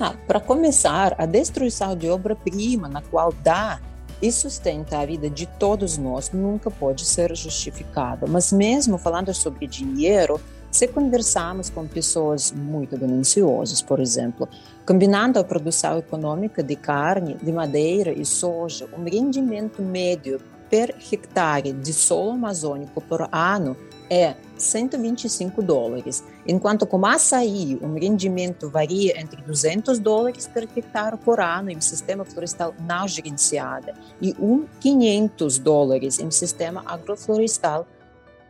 Ah, 0.00 0.14
para 0.26 0.40
começar, 0.40 1.14
a 1.18 1.26
destruição 1.26 1.96
de 1.96 2.08
obra-prima 2.08 2.88
na 2.88 3.00
qual 3.02 3.32
dá 3.42 3.80
e 4.20 4.32
sustenta 4.32 4.98
a 4.98 5.06
vida 5.06 5.28
de 5.28 5.46
todos 5.46 5.98
nós 5.98 6.30
nunca 6.32 6.70
pode 6.70 7.04
ser 7.04 7.34
justificada. 7.36 8.26
Mas 8.26 8.52
mesmo 8.52 8.96
falando 8.98 9.32
sobre 9.34 9.66
dinheiro, 9.66 10.40
se 10.74 10.88
conversarmos 10.88 11.70
com 11.70 11.86
pessoas 11.86 12.50
muito 12.50 12.98
gananciosas, 12.98 13.80
por 13.80 14.00
exemplo, 14.00 14.48
combinando 14.84 15.38
a 15.38 15.44
produção 15.44 15.98
econômica 15.98 16.64
de 16.64 16.74
carne, 16.74 17.36
de 17.40 17.52
madeira 17.52 18.12
e 18.12 18.24
soja, 18.24 18.88
um 18.98 19.04
rendimento 19.04 19.80
médio 19.80 20.40
per 20.68 20.92
hectare 21.12 21.72
de 21.72 21.92
solo 21.92 22.32
amazônico 22.32 23.00
por 23.00 23.28
ano 23.30 23.76
é 24.10 24.34
125 24.56 25.62
dólares, 25.62 26.24
enquanto 26.44 26.84
com 26.86 27.06
açaí 27.06 27.78
o 27.80 27.94
rendimento 27.94 28.68
varia 28.68 29.20
entre 29.20 29.42
200 29.42 30.00
dólares 30.00 30.48
per 30.48 30.64
hectare 30.64 31.16
por 31.18 31.38
ano 31.38 31.70
em 31.70 31.80
sistema 31.80 32.24
florestal 32.24 32.74
não 32.80 33.06
gerenciado 33.06 33.92
e 34.20 34.34
1.500 34.34 35.62
dólares 35.62 36.18
em 36.18 36.32
sistema 36.32 36.82
agroflorestal 36.84 37.86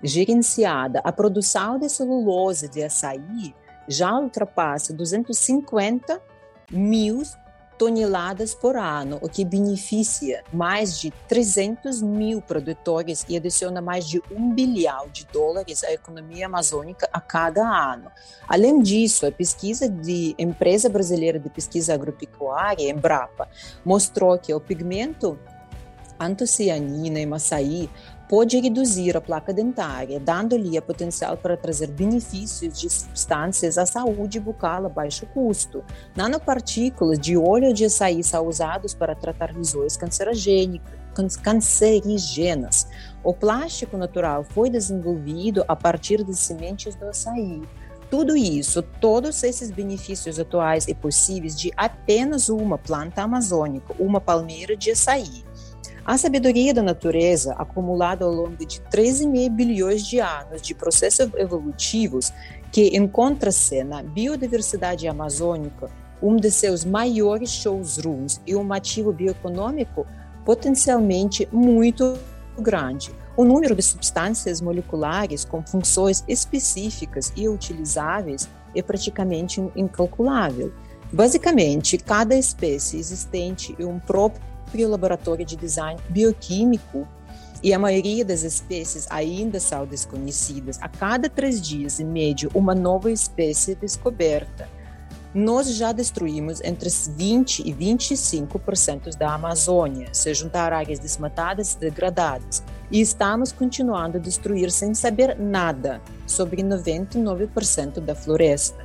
gerenciada, 0.05 1.01
a 1.03 1.11
produção 1.11 1.79
de 1.79 1.89
celulose 1.89 2.69
de 2.69 2.83
açaí 2.83 3.55
já 3.89 4.15
ultrapassa 4.19 4.93
250 4.93 6.21
mil 6.71 7.23
toneladas 7.79 8.55
por 8.55 8.77
ano, 8.77 9.19
o 9.21 9.29
que 9.29 9.45
beneficia 9.45 10.45
mais 10.53 10.99
de 11.01 11.11
300 11.29 12.01
mil 12.03 12.41
produtores 12.41 13.25
e 13.29 13.37
adiciona 13.37 13.81
mais 13.81 14.07
de 14.07 14.23
um 14.31 14.53
bilhão 14.53 15.09
de 15.09 15.27
dólares 15.27 15.83
à 15.83 15.93
economia 15.93 16.47
amazônica 16.47 17.09
a 17.13 17.21
cada 17.21 17.63
ano. 17.63 18.13
Além 18.47 18.81
disso, 18.81 19.27
a 19.27 19.33
pesquisa 19.33 19.89
de 19.89 20.35
empresa 20.39 20.89
brasileira 20.89 21.39
de 21.39 21.51
pesquisa 21.51 21.95
agropecuária, 21.95 22.89
Embrapa, 22.89 23.49
mostrou 23.85 24.39
que 24.39 24.55
o 24.55 24.61
pigmento 24.61 25.37
antocianina 26.19 27.19
em 27.19 27.33
açaí 27.33 27.91
pode 28.29 28.59
reduzir 28.59 29.17
a 29.17 29.21
placa 29.21 29.53
dentária, 29.53 30.19
dando-lhe 30.19 30.79
a 30.79 30.83
potencial 30.83 31.37
para 31.37 31.57
trazer 31.57 31.89
benefícios 31.89 32.81
de 32.81 32.89
substâncias 32.89 33.77
à 33.79 33.87
saúde 33.87 34.41
bucal 34.41 34.87
a 34.87 34.89
baixo 34.89 35.27
custo. 35.27 35.85
Nanopartículas 36.17 37.19
de 37.19 37.37
óleo 37.37 37.73
de 37.73 37.85
açaí 37.85 38.23
são 38.25 38.47
usados 38.47 38.95
para 38.95 39.15
tratar 39.15 39.55
lesões 39.55 39.97
cancerígenas. 41.43 42.89
O 43.23 43.33
plástico 43.33 43.97
natural 43.97 44.45
foi 44.45 44.69
desenvolvido 44.71 45.65
a 45.69 45.77
partir 45.77 46.25
de 46.25 46.35
sementes 46.35 46.95
do 46.95 47.07
açaí. 47.07 47.63
Tudo 48.11 48.37
isso, 48.37 48.83
todos 49.01 49.43
esses 49.43 49.71
benefícios 49.71 50.39
atuais 50.39 50.87
e 50.87 50.95
possíveis 50.95 51.59
de 51.59 51.73
apenas 51.77 52.49
uma 52.49 52.79
planta 52.79 53.23
amazônica, 53.23 53.95
uma 53.99 54.21
palmeira 54.21 54.77
de 54.77 54.93
açaí. 54.93 55.43
A 56.05 56.19
sabedoria 56.19 56.75
da 56.75 56.83
natureza, 56.83 57.55
acumulada 57.55 58.27
ao 58.27 58.31
longo 58.31 58.67
de 58.67 58.79
13,5 58.93 59.49
bilhões 59.49 60.07
de 60.07 60.21
anos 60.21 60.61
de 60.61 60.75
processos 60.75 61.33
evolutivos, 61.35 62.31
que 62.71 62.95
encontra-se 62.95 63.83
na 63.83 64.03
biodiversidade 64.03 65.09
amazônica, 65.09 65.91
um 66.23 66.37
de 66.37 66.51
seus 66.51 66.85
maiores 66.85 67.51
showrooms 67.51 68.39
e 68.47 68.55
um 68.55 68.71
ativo 68.71 69.15
bioeconômico 69.15 70.07
potencialmente 70.45 71.49
muito 71.51 72.19
grande. 72.59 73.11
O 73.35 73.43
número 73.43 73.75
de 73.75 73.83
substâncias 73.83 74.61
moleculares 74.61 75.43
com 75.43 75.63
funções 75.63 76.23
específicas 76.29 77.33
e 77.35 77.49
utilizáveis 77.49 78.47
é 78.77 78.83
praticamente 78.83 79.59
incalculável. 79.75 80.71
Basicamente, 81.11 81.97
cada 81.97 82.35
espécie 82.35 82.99
existente 82.99 83.75
é 83.79 83.87
um 83.87 83.99
próprio 83.99 84.54
próprio 84.75 84.89
laboratório 84.89 85.47
de 85.47 85.55
design 85.55 86.01
bioquímico 86.09 87.07
e 87.63 87.73
a 87.73 87.79
maioria 87.79 88.25
das 88.25 88.43
espécies 88.43 89.07
ainda 89.09 89.61
são 89.61 89.87
desconhecidas. 89.87 90.79
A 90.83 90.89
cada 90.89 91.31
três 91.31 91.63
dias, 91.63 92.01
em 92.01 92.05
média, 92.05 92.51
uma 92.53 92.75
nova 92.75 93.11
espécie 93.11 93.73
é 93.73 93.75
descoberta. 93.77 94.69
Nós 95.33 95.75
já 95.75 95.93
destruímos 95.93 96.61
entre 96.63 96.89
20% 96.89 97.63
e 97.65 97.73
25% 97.73 99.17
da 99.17 99.33
Amazônia, 99.33 100.09
se 100.13 100.35
juntar 100.35 100.73
áreas 100.73 100.99
desmatadas 100.99 101.75
e 101.75 101.79
degradadas, 101.79 102.63
e 102.91 103.01
estamos 103.01 103.53
continuando 103.53 104.19
a 104.19 104.21
destruir 104.21 104.71
sem 104.71 104.93
saber 104.93 105.39
nada 105.39 106.01
sobre 106.27 106.63
99% 106.63 108.01
da 108.01 108.15
floresta. 108.15 108.84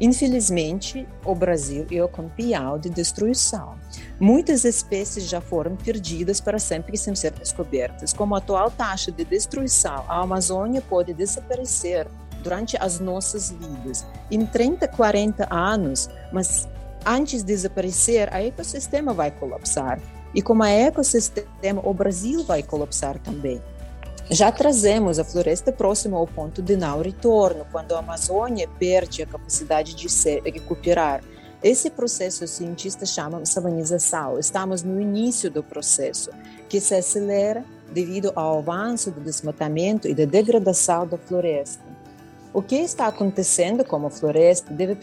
Infelizmente, 0.00 1.06
o 1.24 1.34
Brasil 1.34 1.86
é 1.90 2.02
o 2.02 2.08
campeão 2.08 2.78
de 2.78 2.90
destruição. 2.90 3.76
Muitas 4.18 4.64
espécies 4.64 5.28
já 5.28 5.40
foram 5.40 5.76
perdidas 5.76 6.40
para 6.40 6.58
sempre 6.58 6.96
sem 6.96 7.14
ser 7.14 7.32
descobertas. 7.32 8.12
Com 8.12 8.34
a 8.34 8.38
atual 8.38 8.70
taxa 8.70 9.12
de 9.12 9.24
destruição, 9.24 10.04
a 10.08 10.20
Amazônia 10.20 10.82
pode 10.82 11.14
desaparecer 11.14 12.08
durante 12.42 12.76
as 12.78 13.00
nossas 13.00 13.50
vidas 13.50 14.04
em 14.30 14.44
30, 14.44 14.86
40 14.88 15.52
anos, 15.52 16.10
mas 16.32 16.68
antes 17.06 17.40
de 17.40 17.46
desaparecer, 17.46 18.28
o 18.32 18.36
ecossistema 18.36 19.14
vai 19.14 19.30
colapsar. 19.30 20.00
E 20.34 20.42
como 20.42 20.64
ecossistema, 20.64 21.80
o 21.84 21.94
Brasil 21.94 22.44
vai 22.44 22.62
colapsar 22.62 23.18
também. 23.20 23.62
Já 24.30 24.50
trazemos 24.50 25.18
a 25.18 25.24
floresta 25.24 25.70
próxima 25.70 26.16
ao 26.16 26.26
ponto 26.26 26.62
de 26.62 26.76
não 26.76 27.02
retorno, 27.02 27.66
quando 27.70 27.94
a 27.94 27.98
Amazônia 27.98 28.66
perde 28.78 29.22
a 29.22 29.26
capacidade 29.26 29.94
de 29.94 30.08
se 30.08 30.40
recuperar. 30.40 31.22
Esse 31.62 31.90
processo, 31.90 32.44
os 32.44 32.50
cientistas 32.50 33.10
chamam 33.10 33.44
savanização. 33.44 34.38
Estamos 34.38 34.82
no 34.82 34.98
início 34.98 35.50
do 35.50 35.62
processo, 35.62 36.30
que 36.68 36.80
se 36.80 36.94
acelera 36.94 37.64
devido 37.92 38.32
ao 38.34 38.58
avanço 38.58 39.10
do 39.10 39.20
desmatamento 39.20 40.08
e 40.08 40.14
da 40.14 40.24
degradação 40.24 41.06
da 41.06 41.18
floresta. 41.18 41.84
O 42.52 42.62
que 42.62 42.76
está 42.76 43.08
acontecendo 43.08 43.84
com 43.84 44.06
a 44.06 44.10
floresta 44.10 44.72
deve 44.72 44.96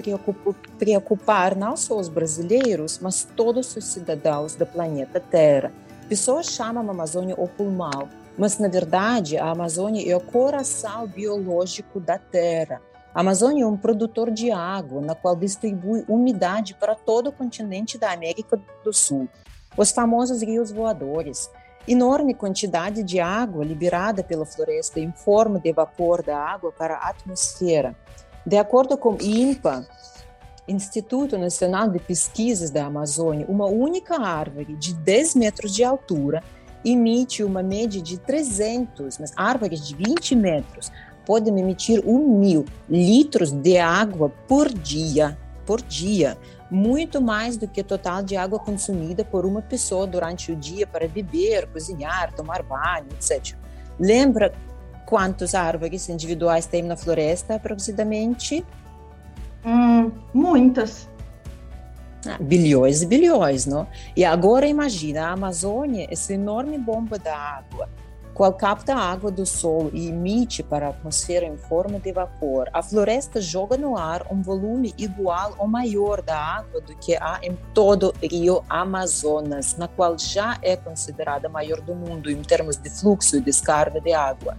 preocupar 0.79 1.55
não 1.55 1.77
só 1.77 1.99
os 1.99 2.09
brasileiros, 2.09 2.97
mas 2.99 3.27
todos 3.35 3.75
os 3.75 3.85
cidadãos 3.85 4.55
do 4.55 4.65
planeta 4.65 5.19
Terra. 5.19 5.71
Pessoas 6.09 6.47
chamam 6.47 6.87
a 6.87 6.91
Amazônia 6.91 7.35
o 7.37 7.47
pulmão, 7.47 8.09
mas 8.37 8.57
na 8.57 8.67
verdade 8.67 9.37
a 9.37 9.49
Amazônia 9.49 10.09
é 10.09 10.15
o 10.15 10.21
coração 10.21 11.07
biológico 11.07 11.99
da 11.99 12.17
Terra. 12.17 12.81
A 13.13 13.19
Amazônia 13.19 13.63
é 13.63 13.67
um 13.67 13.75
produtor 13.75 14.31
de 14.31 14.51
água, 14.51 15.01
na 15.01 15.13
qual 15.13 15.35
distribui 15.35 16.05
umidade 16.07 16.73
para 16.75 16.95
todo 16.95 17.27
o 17.27 17.31
continente 17.31 17.97
da 17.97 18.11
América 18.11 18.59
do 18.83 18.93
Sul. 18.93 19.27
Os 19.75 19.91
famosos 19.91 20.41
rios 20.41 20.71
voadores. 20.71 21.49
Enorme 21.87 22.33
quantidade 22.33 23.03
de 23.03 23.19
água 23.19 23.65
liberada 23.65 24.23
pela 24.23 24.45
floresta 24.45 24.99
em 24.99 25.11
forma 25.11 25.59
de 25.59 25.73
vapor 25.73 26.23
da 26.23 26.37
água 26.37 26.71
para 26.71 26.95
a 26.95 27.09
atmosfera. 27.09 27.95
De 28.45 28.57
acordo 28.57 28.97
com 28.97 29.15
o 29.15 29.21
INPA, 29.21 29.85
Instituto 30.67 31.37
Nacional 31.37 31.89
de 31.89 31.99
Pesquisas 31.99 32.69
da 32.69 32.85
Amazônia, 32.85 33.45
uma 33.49 33.65
única 33.65 34.21
árvore 34.21 34.75
de 34.75 34.93
10 34.93 35.35
metros 35.35 35.73
de 35.73 35.83
altura 35.83 36.43
emite 36.83 37.43
uma 37.43 37.61
média 37.61 38.01
de 38.01 38.17
300, 38.17 39.17
mas 39.19 39.33
árvores 39.35 39.87
de 39.87 39.95
20 39.95 40.35
metros 40.35 40.91
podem 41.25 41.59
emitir 41.59 42.01
1 42.05 42.39
mil 42.39 42.65
litros 42.89 43.51
de 43.51 43.77
água 43.77 44.29
por 44.47 44.69
dia, 44.69 45.37
por 45.65 45.81
dia, 45.81 46.37
muito 46.69 47.21
mais 47.21 47.57
do 47.57 47.67
que 47.67 47.81
o 47.81 47.83
total 47.83 48.23
de 48.23 48.35
água 48.35 48.57
consumida 48.57 49.23
por 49.23 49.45
uma 49.45 49.61
pessoa 49.61 50.07
durante 50.07 50.51
o 50.51 50.55
dia 50.55 50.87
para 50.87 51.07
beber, 51.07 51.67
cozinhar, 51.67 52.33
tomar 52.33 52.63
banho, 52.63 53.07
etc. 53.11 53.55
Lembra 53.99 54.53
quantas 55.05 55.53
árvores 55.53 56.07
individuais 56.09 56.65
tem 56.65 56.81
na 56.81 56.95
floresta, 56.95 57.55
aproximadamente? 57.55 58.65
Hum, 59.65 60.11
muitas. 60.33 61.09
Bilhões 62.39 63.01
e 63.01 63.05
bilhões, 63.05 63.65
não? 63.65 63.87
E 64.15 64.23
agora 64.23 64.67
imagina 64.67 65.27
a 65.27 65.31
Amazônia, 65.31 66.07
essa 66.09 66.33
enorme 66.33 66.77
bomba 66.77 67.17
da 67.17 67.35
água, 67.35 67.89
qual 68.33 68.53
capta 68.53 68.93
a 68.93 68.99
água 68.99 69.31
do 69.31 69.45
solo 69.45 69.91
e 69.93 70.07
emite 70.07 70.63
para 70.63 70.87
a 70.87 70.89
atmosfera 70.89 71.45
em 71.45 71.57
forma 71.57 71.99
de 71.99 72.11
vapor. 72.11 72.69
A 72.73 72.81
floresta 72.81 73.41
joga 73.41 73.77
no 73.77 73.97
ar 73.97 74.25
um 74.31 74.41
volume 74.41 74.93
igual 74.97 75.55
ou 75.57 75.67
maior 75.67 76.21
da 76.21 76.37
água 76.37 76.79
do 76.81 76.95
que 76.95 77.15
há 77.15 77.39
em 77.43 77.57
todo 77.73 78.13
o 78.21 78.27
rio 78.27 78.63
Amazonas, 78.69 79.75
na 79.77 79.87
qual 79.87 80.17
já 80.17 80.57
é 80.61 80.75
considerada 80.75 81.47
a 81.47 81.51
maior 81.51 81.81
do 81.81 81.93
mundo 81.93 82.29
em 82.31 82.41
termos 82.41 82.77
de 82.77 82.89
fluxo 82.89 83.37
e 83.37 83.41
descarga 83.41 83.99
de 83.99 84.13
água. 84.13 84.57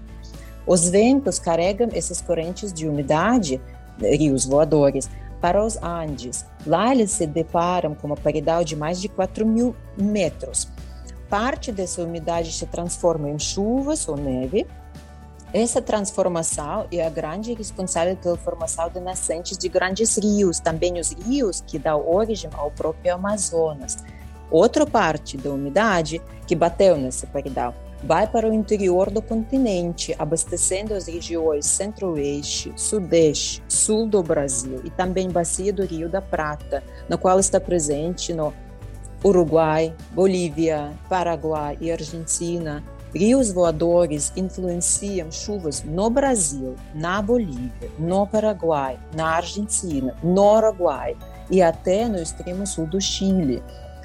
Os 0.67 0.89
ventos 0.89 1.39
carregam 1.39 1.89
essas 1.93 2.21
correntes 2.21 2.73
de 2.73 2.89
umidade, 2.89 3.61
rios 3.99 4.45
voadores, 4.45 5.09
para 5.43 5.63
os 5.63 5.77
Andes. 5.83 6.47
Lá 6.67 6.91
eles 6.91 7.11
se 7.11 7.27
deparam 7.27 7.95
com 7.95 8.07
uma 8.07 8.17
paridade 8.17 8.71
de 8.71 8.77
mais 8.77 8.99
de 8.99 9.11
4 9.11 9.45
mil 9.45 9.77
metros 9.99 10.69
parte 11.33 11.73
dessa 11.73 12.03
umidade 12.03 12.53
se 12.53 12.67
transforma 12.67 13.31
em 13.31 13.39
chuvas 13.39 14.07
ou 14.07 14.19
neve. 14.19 14.67
Essa 15.51 15.81
transformação 15.81 16.87
é 16.93 17.07
a 17.07 17.09
grande 17.09 17.55
responsável 17.55 18.15
pela 18.19 18.37
formação 18.37 18.91
de 18.91 19.01
nascentes 19.01 19.57
de 19.57 19.67
grandes 19.67 20.19
rios, 20.19 20.61
também 20.61 21.01
os 21.01 21.13
rios 21.13 21.65
que 21.67 21.79
dão 21.79 22.07
origem 22.07 22.51
ao 22.53 22.71
próprio 22.71 23.15
Amazonas. 23.15 24.05
Outra 24.51 24.85
parte 24.85 25.39
da 25.39 25.49
umidade 25.49 26.21
que 26.47 26.55
bateu 26.55 26.99
nessa 26.99 27.27
paridade 27.27 27.77
vai 28.03 28.27
para 28.27 28.49
o 28.49 28.53
interior 28.53 29.11
do 29.11 29.23
continente, 29.23 30.15
abastecendo 30.19 30.95
as 30.95 31.07
regiões 31.07 31.67
centro-oeste, 31.67 32.73
sudeste, 32.77 33.63
sul 33.69 34.07
do 34.07 34.23
Brasil 34.23 34.81
e 34.85 34.91
também 34.91 35.31
bacia 35.31 35.73
do 35.73 35.85
Rio 35.85 36.09
da 36.09 36.21
Prata, 36.21 36.83
na 37.09 37.17
qual 37.17 37.39
está 37.39 37.61
presente 37.61 38.33
no 38.33 38.53
Uruguai, 39.25 39.95
Bolívia, 40.11 40.93
Paraguai 41.09 41.79
e 41.81 41.93
Argentina, 41.93 42.83
rios 43.15 43.53
voadores 43.53 44.33
influenciam 44.37 45.31
chuvas 45.31 45.85
no 45.85 46.11
Brasil, 46.11 46.75
na 46.95 47.23
Bolívia, 47.23 47.91
no 47.99 48.27
Paraguai, 48.27 48.99
na 49.15 49.37
Argentina, 49.37 50.17
no 50.25 50.57
Uruguai 50.57 51.17
e 51.51 51.63
até 51.63 52.09
no 52.09 52.21
extremo 52.21 52.67
sul 52.67 52.87
do 52.87 53.01
Chile. 53.01 53.63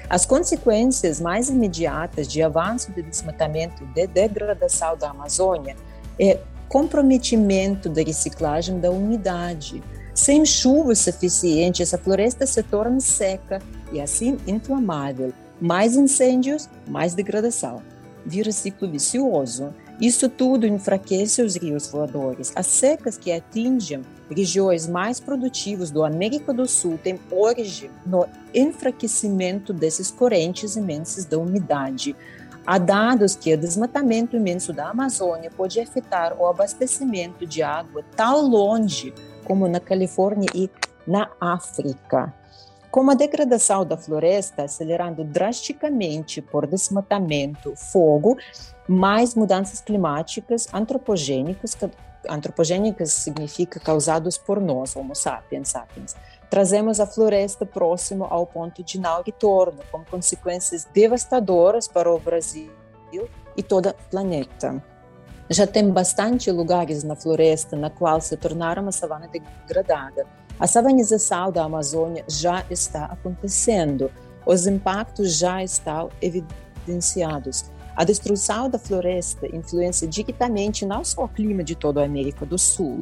As 0.08 0.24
consequências 0.24 1.20
mais 1.20 1.50
imediatas 1.50 2.26
de 2.26 2.42
avanço 2.42 2.92
de 2.92 3.02
desmatamento 3.02 3.82
e 3.82 3.86
de 3.86 4.06
degradação 4.06 4.96
da 4.96 5.10
Amazônia 5.10 5.76
é 6.18 6.40
comprometimento 6.68 7.88
da 7.88 8.02
reciclagem 8.02 8.80
da 8.80 8.90
umidade, 8.90 9.82
sem 10.18 10.44
chuva 10.44 10.96
suficiente, 10.96 11.80
essa 11.80 11.96
floresta 11.96 12.44
se 12.44 12.60
torna 12.60 12.98
seca 12.98 13.62
e 13.92 14.00
assim 14.00 14.36
inflamável. 14.48 15.32
Mais 15.60 15.94
incêndios, 15.94 16.68
mais 16.88 17.14
degradação. 17.14 17.80
Vira 18.26 18.50
ciclo 18.50 18.90
vicioso. 18.90 19.72
Isso 20.00 20.28
tudo 20.28 20.66
enfraquece 20.66 21.40
os 21.40 21.54
rios 21.54 21.86
voadores. 21.86 22.52
As 22.56 22.66
secas 22.66 23.16
que 23.16 23.30
atingem 23.30 24.02
regiões 24.30 24.86
mais 24.86 25.20
produtivas 25.20 25.90
do 25.90 26.04
América 26.04 26.52
do 26.52 26.66
Sul 26.66 26.98
têm 26.98 27.18
origem 27.30 27.90
no 28.04 28.26
enfraquecimento 28.54 29.72
desses 29.72 30.10
correntes 30.10 30.76
imensas 30.76 31.24
da 31.24 31.38
umidade. 31.38 32.14
Há 32.66 32.78
dados 32.78 33.34
que 33.34 33.54
o 33.54 33.58
desmatamento 33.58 34.36
imenso 34.36 34.72
da 34.72 34.90
Amazônia 34.90 35.50
pode 35.50 35.80
afetar 35.80 36.38
o 36.38 36.46
abastecimento 36.46 37.46
de 37.46 37.62
água 37.62 38.04
tão 38.14 38.46
longe 38.46 39.14
como 39.44 39.66
na 39.66 39.80
Califórnia 39.80 40.48
e 40.54 40.70
na 41.06 41.30
África. 41.40 42.34
Com 42.90 43.10
a 43.10 43.14
degradação 43.14 43.84
da 43.84 43.96
floresta 43.96 44.64
acelerando 44.64 45.24
drasticamente 45.24 46.40
por 46.40 46.66
desmatamento, 46.66 47.74
fogo, 47.76 48.36
mais 48.86 49.34
mudanças 49.34 49.80
climáticas 49.80 50.66
antropogênicas, 50.72 51.74
antropogênicas 52.28 53.12
significa 53.12 53.80
causados 53.80 54.36
por 54.38 54.60
nós, 54.60 54.94
Homo 54.96 55.14
sapiens 55.14 55.70
sapiens, 55.70 56.16
trazemos 56.50 57.00
a 57.00 57.06
floresta 57.06 57.66
próximo 57.66 58.24
ao 58.24 58.46
ponto 58.46 58.82
de 58.82 58.98
não 58.98 59.22
retorno, 59.22 59.80
com 59.90 60.04
consequências 60.04 60.86
devastadoras 60.92 61.88
para 61.88 62.12
o 62.12 62.18
Brasil 62.18 62.70
e 63.56 63.62
todo 63.62 63.88
o 63.88 63.94
planeta. 64.10 64.82
Já 65.50 65.66
tem 65.66 65.90
bastante 65.90 66.50
lugares 66.50 67.02
na 67.02 67.16
floresta 67.16 67.74
na 67.74 67.88
qual 67.88 68.20
se 68.20 68.36
tornaram 68.36 68.82
uma 68.82 68.92
savana 68.92 69.28
degradada. 69.28 70.26
A 70.60 70.66
savanização 70.66 71.50
da 71.50 71.64
Amazônia 71.64 72.24
já 72.28 72.64
está 72.68 73.06
acontecendo. 73.06 74.10
Os 74.44 74.66
impactos 74.66 75.36
já 75.36 75.62
estão 75.62 76.10
evidenciados. 76.20 77.70
A 77.98 78.04
destruição 78.04 78.70
da 78.70 78.78
floresta 78.78 79.44
influencia 79.52 80.06
diretamente 80.06 80.86
não 80.86 81.02
só 81.02 81.24
o 81.24 81.28
clima 81.28 81.64
de 81.64 81.74
toda 81.74 82.00
a 82.00 82.04
América 82.04 82.46
do 82.46 82.56
Sul, 82.56 83.00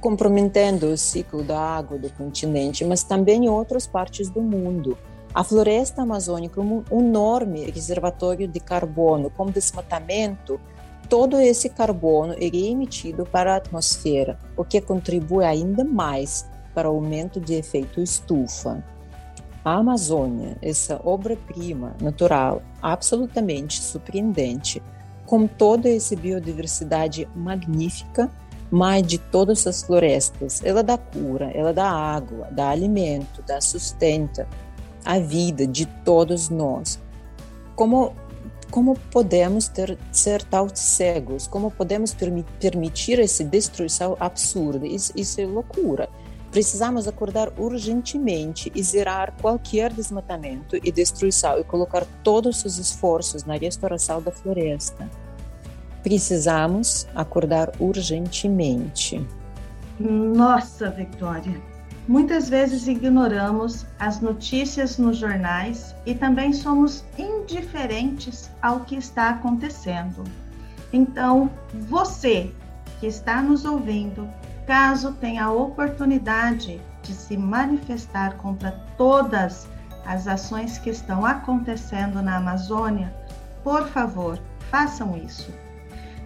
comprometendo 0.00 0.88
o 0.88 0.96
ciclo 0.96 1.44
da 1.44 1.56
água 1.56 1.96
do 1.96 2.10
continente, 2.10 2.84
mas 2.84 3.04
também 3.04 3.44
em 3.44 3.48
outras 3.48 3.86
partes 3.86 4.28
do 4.28 4.42
mundo. 4.42 4.98
A 5.32 5.44
floresta 5.44 6.02
amazônica 6.02 6.60
é 6.60 6.64
um 6.64 6.82
enorme 6.90 7.70
reservatório 7.70 8.48
de 8.48 8.58
carbono, 8.58 9.30
com 9.30 9.46
desmatamento 9.46 10.60
todo 11.08 11.38
esse 11.38 11.68
carbono 11.68 12.34
iria 12.36 12.72
emitido 12.72 13.24
para 13.24 13.54
a 13.54 13.58
atmosfera, 13.58 14.40
o 14.56 14.64
que 14.64 14.80
contribui 14.80 15.44
ainda 15.44 15.84
mais 15.84 16.44
para 16.74 16.90
o 16.90 16.96
aumento 16.96 17.38
de 17.38 17.54
efeito 17.54 18.00
estufa. 18.00 18.82
A 19.66 19.78
Amazônia, 19.78 20.56
essa 20.62 21.00
obra-prima 21.04 21.96
natural 22.00 22.62
absolutamente 22.80 23.82
surpreendente, 23.82 24.80
com 25.24 25.44
toda 25.48 25.90
essa 25.90 26.14
biodiversidade 26.14 27.28
magnífica, 27.34 28.30
mais 28.70 29.04
de 29.04 29.18
todas 29.18 29.66
as 29.66 29.82
florestas, 29.82 30.62
ela 30.64 30.84
dá 30.84 30.96
cura, 30.96 31.50
ela 31.52 31.72
dá 31.72 31.90
água, 31.90 32.46
dá 32.52 32.68
alimento, 32.70 33.42
dá 33.44 33.60
sustenta 33.60 34.46
a 35.04 35.18
vida 35.18 35.66
de 35.66 35.84
todos 36.04 36.48
nós. 36.48 37.00
Como 37.74 38.14
como 38.70 38.96
podemos 39.10 39.66
ter, 39.66 39.98
ser 40.12 40.44
tão 40.44 40.68
cegos? 40.72 41.48
Como 41.48 41.72
podemos 41.72 42.14
permitir 42.60 43.18
essa 43.18 43.42
destruição 43.42 44.16
absurda? 44.20 44.86
Isso, 44.86 45.12
isso 45.16 45.40
é 45.40 45.46
loucura. 45.46 46.08
Precisamos 46.50 47.06
acordar 47.06 47.52
urgentemente 47.58 48.72
e 48.74 48.82
zerar 48.82 49.34
qualquer 49.40 49.92
desmatamento 49.92 50.76
e 50.76 50.90
destruição 50.90 51.58
e 51.58 51.64
colocar 51.64 52.06
todos 52.22 52.64
os 52.64 52.78
esforços 52.78 53.44
na 53.44 53.56
restauração 53.56 54.22
da 54.22 54.30
floresta. 54.30 55.08
Precisamos 56.02 57.06
acordar 57.14 57.72
urgentemente. 57.78 59.26
Nossa, 59.98 60.90
Victoria! 60.90 61.60
Muitas 62.08 62.48
vezes 62.48 62.86
ignoramos 62.86 63.84
as 63.98 64.20
notícias 64.20 64.96
nos 64.96 65.16
jornais 65.16 65.92
e 66.06 66.14
também 66.14 66.52
somos 66.52 67.04
indiferentes 67.18 68.48
ao 68.62 68.80
que 68.80 68.94
está 68.94 69.30
acontecendo. 69.30 70.22
Então, 70.92 71.50
você 71.74 72.52
que 73.00 73.08
está 73.08 73.42
nos 73.42 73.64
ouvindo, 73.64 74.28
caso 74.66 75.12
tenha 75.12 75.44
a 75.44 75.52
oportunidade 75.52 76.80
de 77.02 77.12
se 77.12 77.36
manifestar 77.36 78.36
contra 78.36 78.72
todas 78.96 79.68
as 80.04 80.26
ações 80.26 80.78
que 80.78 80.90
estão 80.90 81.24
acontecendo 81.24 82.20
na 82.22 82.36
Amazônia, 82.36 83.14
por 83.62 83.88
favor, 83.88 84.38
façam 84.70 85.16
isso. 85.16 85.52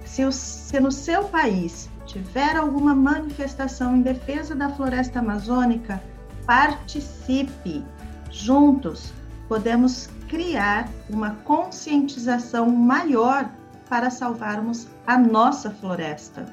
Se, 0.05 0.24
o, 0.24 0.33
se 0.33 0.81
no 0.81 0.90
seu 0.90 1.24
país 1.24 1.88
tiver 2.07 2.57
alguma 2.57 2.94
manifestação 2.94 3.96
em 3.96 4.03
defesa 4.03 4.55
da 4.55 4.68
floresta 4.70 5.20
amazônica, 5.20 6.03
participe. 6.46 7.85
Juntos 8.31 9.12
podemos 9.48 10.09
criar 10.29 10.88
uma 11.09 11.37
conscientização 11.44 12.68
maior 12.70 13.48
para 13.88 14.11
salvarmos 14.11 14.88
a 15.07 15.16
nossa 15.18 15.70
floresta. 15.70 16.46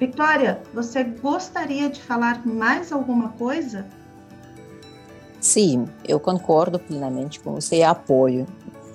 Vitória, 0.00 0.62
você 0.72 1.04
gostaria 1.04 1.90
de 1.90 2.02
falar 2.02 2.46
mais 2.46 2.90
alguma 2.90 3.28
coisa? 3.32 3.84
Sim, 5.38 5.84
eu 6.08 6.18
concordo 6.18 6.78
plenamente 6.78 7.38
com 7.38 7.52
você 7.52 7.76
e 7.76 7.82
apoio. 7.82 8.46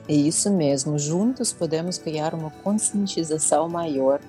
É 0.09 0.13
isso 0.13 0.51
mesmo, 0.51 0.97
juntos 0.97 1.53
podemos 1.53 1.99
criar 1.99 2.33
uma 2.33 2.49
conscientização 2.49 3.69
maior 3.69 4.19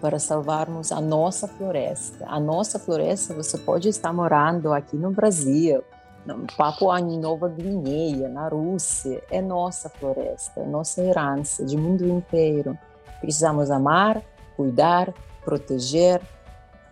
para 0.00 0.20
salvarmos 0.20 0.92
a 0.92 1.00
nossa 1.00 1.48
floresta. 1.48 2.24
A 2.28 2.38
nossa 2.38 2.78
floresta, 2.78 3.34
você 3.34 3.58
pode 3.58 3.88
estar 3.88 4.12
morando 4.12 4.72
aqui 4.72 4.96
no 4.96 5.10
Brasil, 5.10 5.82
no 6.24 6.46
Papua 6.56 7.00
Nova 7.00 7.48
Guiné, 7.48 8.28
na 8.28 8.46
Rússia, 8.46 9.20
é 9.28 9.42
nossa 9.42 9.88
floresta, 9.88 10.60
é 10.60 10.66
nossa 10.66 11.02
herança 11.02 11.64
de 11.64 11.76
mundo 11.76 12.06
inteiro. 12.06 12.78
Precisamos 13.20 13.72
amar, 13.72 14.22
cuidar, 14.56 15.12
proteger 15.44 16.20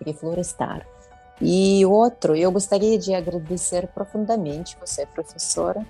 e 0.01 0.05
reflorestar. 0.11 0.87
E 1.41 1.85
outro, 1.87 2.37
eu 2.37 2.53
gostaria 2.53 2.99
de 2.99 3.15
agradecer 3.15 3.87
profundamente 3.89 4.77
você, 4.81 5.07
professora, 5.07 5.85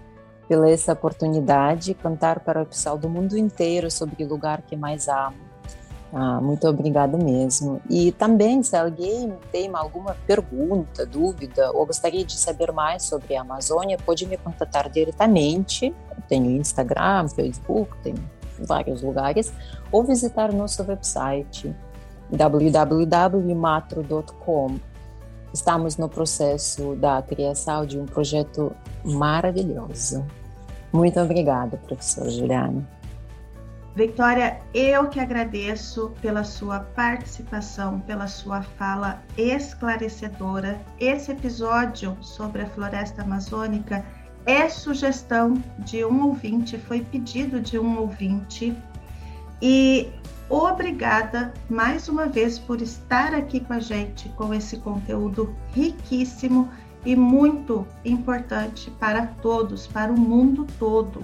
pela 0.49 0.70
essa 0.70 0.92
oportunidade 0.92 1.87
de 1.87 1.94
contar 1.94 2.40
para 2.40 2.62
o 2.62 2.66
pessoal 2.66 2.96
do 2.96 3.09
mundo 3.09 3.37
inteiro 3.37 3.90
sobre 3.90 4.25
o 4.25 4.29
lugar 4.29 4.62
que 4.62 4.77
mais 4.77 5.09
amo 5.09 5.51
ah, 6.12 6.40
muito 6.40 6.66
obrigada 6.66 7.16
mesmo. 7.16 7.81
E 7.88 8.11
também, 8.12 8.62
se 8.62 8.77
alguém 8.77 9.33
tem 9.53 9.70
alguma 9.73 10.16
pergunta, 10.27 11.07
dúvida, 11.07 11.70
ou 11.73 11.87
gostaria 11.87 12.25
de 12.25 12.37
saber 12.37 12.73
mais 12.73 13.05
sobre 13.05 13.37
a 13.37 13.42
Amazônia, 13.42 13.96
pode 14.05 14.27
me 14.27 14.37
contatar 14.37 14.90
diretamente. 14.90 15.87
Eu 15.87 16.23
tenho 16.29 16.51
Instagram, 16.51 17.29
Facebook, 17.29 17.96
tem 18.03 18.14
vários 18.59 19.03
lugares, 19.03 19.53
ou 19.92 20.03
visitar 20.03 20.53
nosso 20.53 20.83
website 20.83 21.75
www.matro.com. 22.33 24.79
Estamos 25.53 25.97
no 25.97 26.09
processo 26.09 26.95
da 26.97 27.21
criação 27.23 27.85
de 27.85 27.99
um 27.99 28.07
projeto 28.07 28.73
maravilhoso. 29.05 30.25
Muito 30.93 31.21
obrigada, 31.21 31.77
professora 31.77 32.31
Juliana. 32.31 32.88
Vitória, 33.95 34.61
eu 34.73 35.09
que 35.09 35.19
agradeço 35.19 36.12
pela 36.23 36.45
sua 36.45 36.81
participação, 36.81 37.99
pela 38.01 38.29
sua 38.29 38.62
fala 38.62 39.21
esclarecedora. 39.37 40.81
Esse 40.99 41.33
episódio 41.33 42.16
sobre 42.21 42.62
a 42.62 42.66
floresta 42.66 43.23
amazônica 43.23 44.05
é 44.47 44.69
sugestão 44.69 45.55
de 45.81 46.05
um 46.05 46.27
ouvinte, 46.27 46.79
foi 46.79 47.01
pedido 47.01 47.61
de 47.61 47.79
um 47.79 47.99
ouvinte. 47.99 48.77
E 49.61 50.09
obrigada 50.50 51.54
mais 51.68 52.08
uma 52.08 52.26
vez 52.26 52.58
por 52.58 52.82
estar 52.82 53.32
aqui 53.32 53.60
com 53.60 53.72
a 53.72 53.78
gente 53.78 54.28
com 54.30 54.52
esse 54.52 54.78
conteúdo 54.78 55.54
riquíssimo 55.72 56.68
e 57.06 57.14
muito 57.14 57.86
importante 58.04 58.90
para 58.98 59.28
todos, 59.40 59.86
para 59.86 60.12
o 60.12 60.18
mundo 60.18 60.66
todo. 60.78 61.22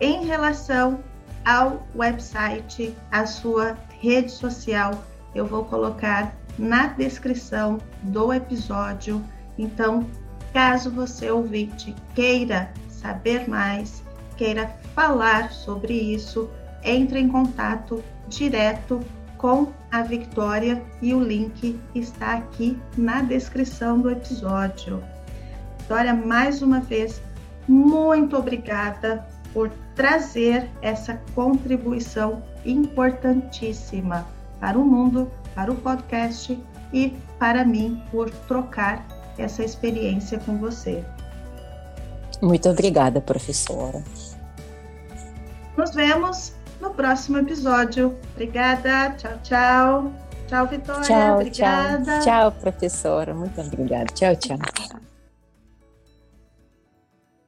Em 0.00 0.24
relação 0.24 1.00
ao 1.44 1.86
website, 1.94 2.94
a 3.10 3.26
sua 3.26 3.76
rede 4.00 4.30
social. 4.30 5.04
Eu 5.34 5.46
vou 5.46 5.64
colocar 5.64 6.34
na 6.58 6.86
descrição 6.88 7.78
do 8.02 8.32
episódio. 8.32 9.22
Então, 9.56 10.06
caso 10.52 10.90
você 10.90 11.30
ouvinte 11.30 11.94
queira 12.14 12.72
saber 12.88 13.48
mais, 13.48 14.02
queira 14.36 14.74
falar 14.94 15.52
sobre 15.52 15.94
isso, 15.94 16.50
entre 16.82 17.20
em 17.20 17.28
contato 17.28 18.02
direto 18.28 19.00
com 19.36 19.72
a 19.90 20.02
Victoria 20.02 20.82
e 21.00 21.14
o 21.14 21.22
link 21.22 21.78
está 21.94 22.34
aqui 22.34 22.78
na 22.96 23.22
descrição 23.22 24.00
do 24.00 24.10
episódio. 24.10 25.02
Victoria, 25.78 26.12
mais 26.12 26.60
uma 26.60 26.80
vez, 26.80 27.22
muito 27.66 28.36
obrigada 28.36 29.26
por 29.52 29.70
trazer 29.94 30.68
essa 30.82 31.20
contribuição 31.34 32.42
importantíssima 32.64 34.26
para 34.60 34.78
o 34.78 34.84
mundo, 34.84 35.30
para 35.54 35.72
o 35.72 35.76
podcast 35.76 36.58
e 36.92 37.16
para 37.38 37.64
mim 37.64 38.02
por 38.10 38.30
trocar 38.30 39.06
essa 39.38 39.64
experiência 39.64 40.38
com 40.40 40.58
você. 40.58 41.04
Muito 42.42 42.68
obrigada, 42.68 43.20
professora. 43.20 44.02
Nos 45.76 45.94
vemos 45.94 46.52
no 46.80 46.90
próximo 46.90 47.38
episódio. 47.38 48.16
Obrigada. 48.34 49.14
Tchau, 49.16 49.38
tchau. 49.42 50.12
Tchau, 50.46 50.66
Vitória. 50.66 51.02
Tchau, 51.02 51.34
obrigada. 51.34 52.20
Tchau, 52.20 52.20
tchau 52.20 52.52
professora. 52.52 53.34
Muito 53.34 53.60
obrigada. 53.60 54.06
Tchau, 54.14 54.34
tchau. 54.36 54.58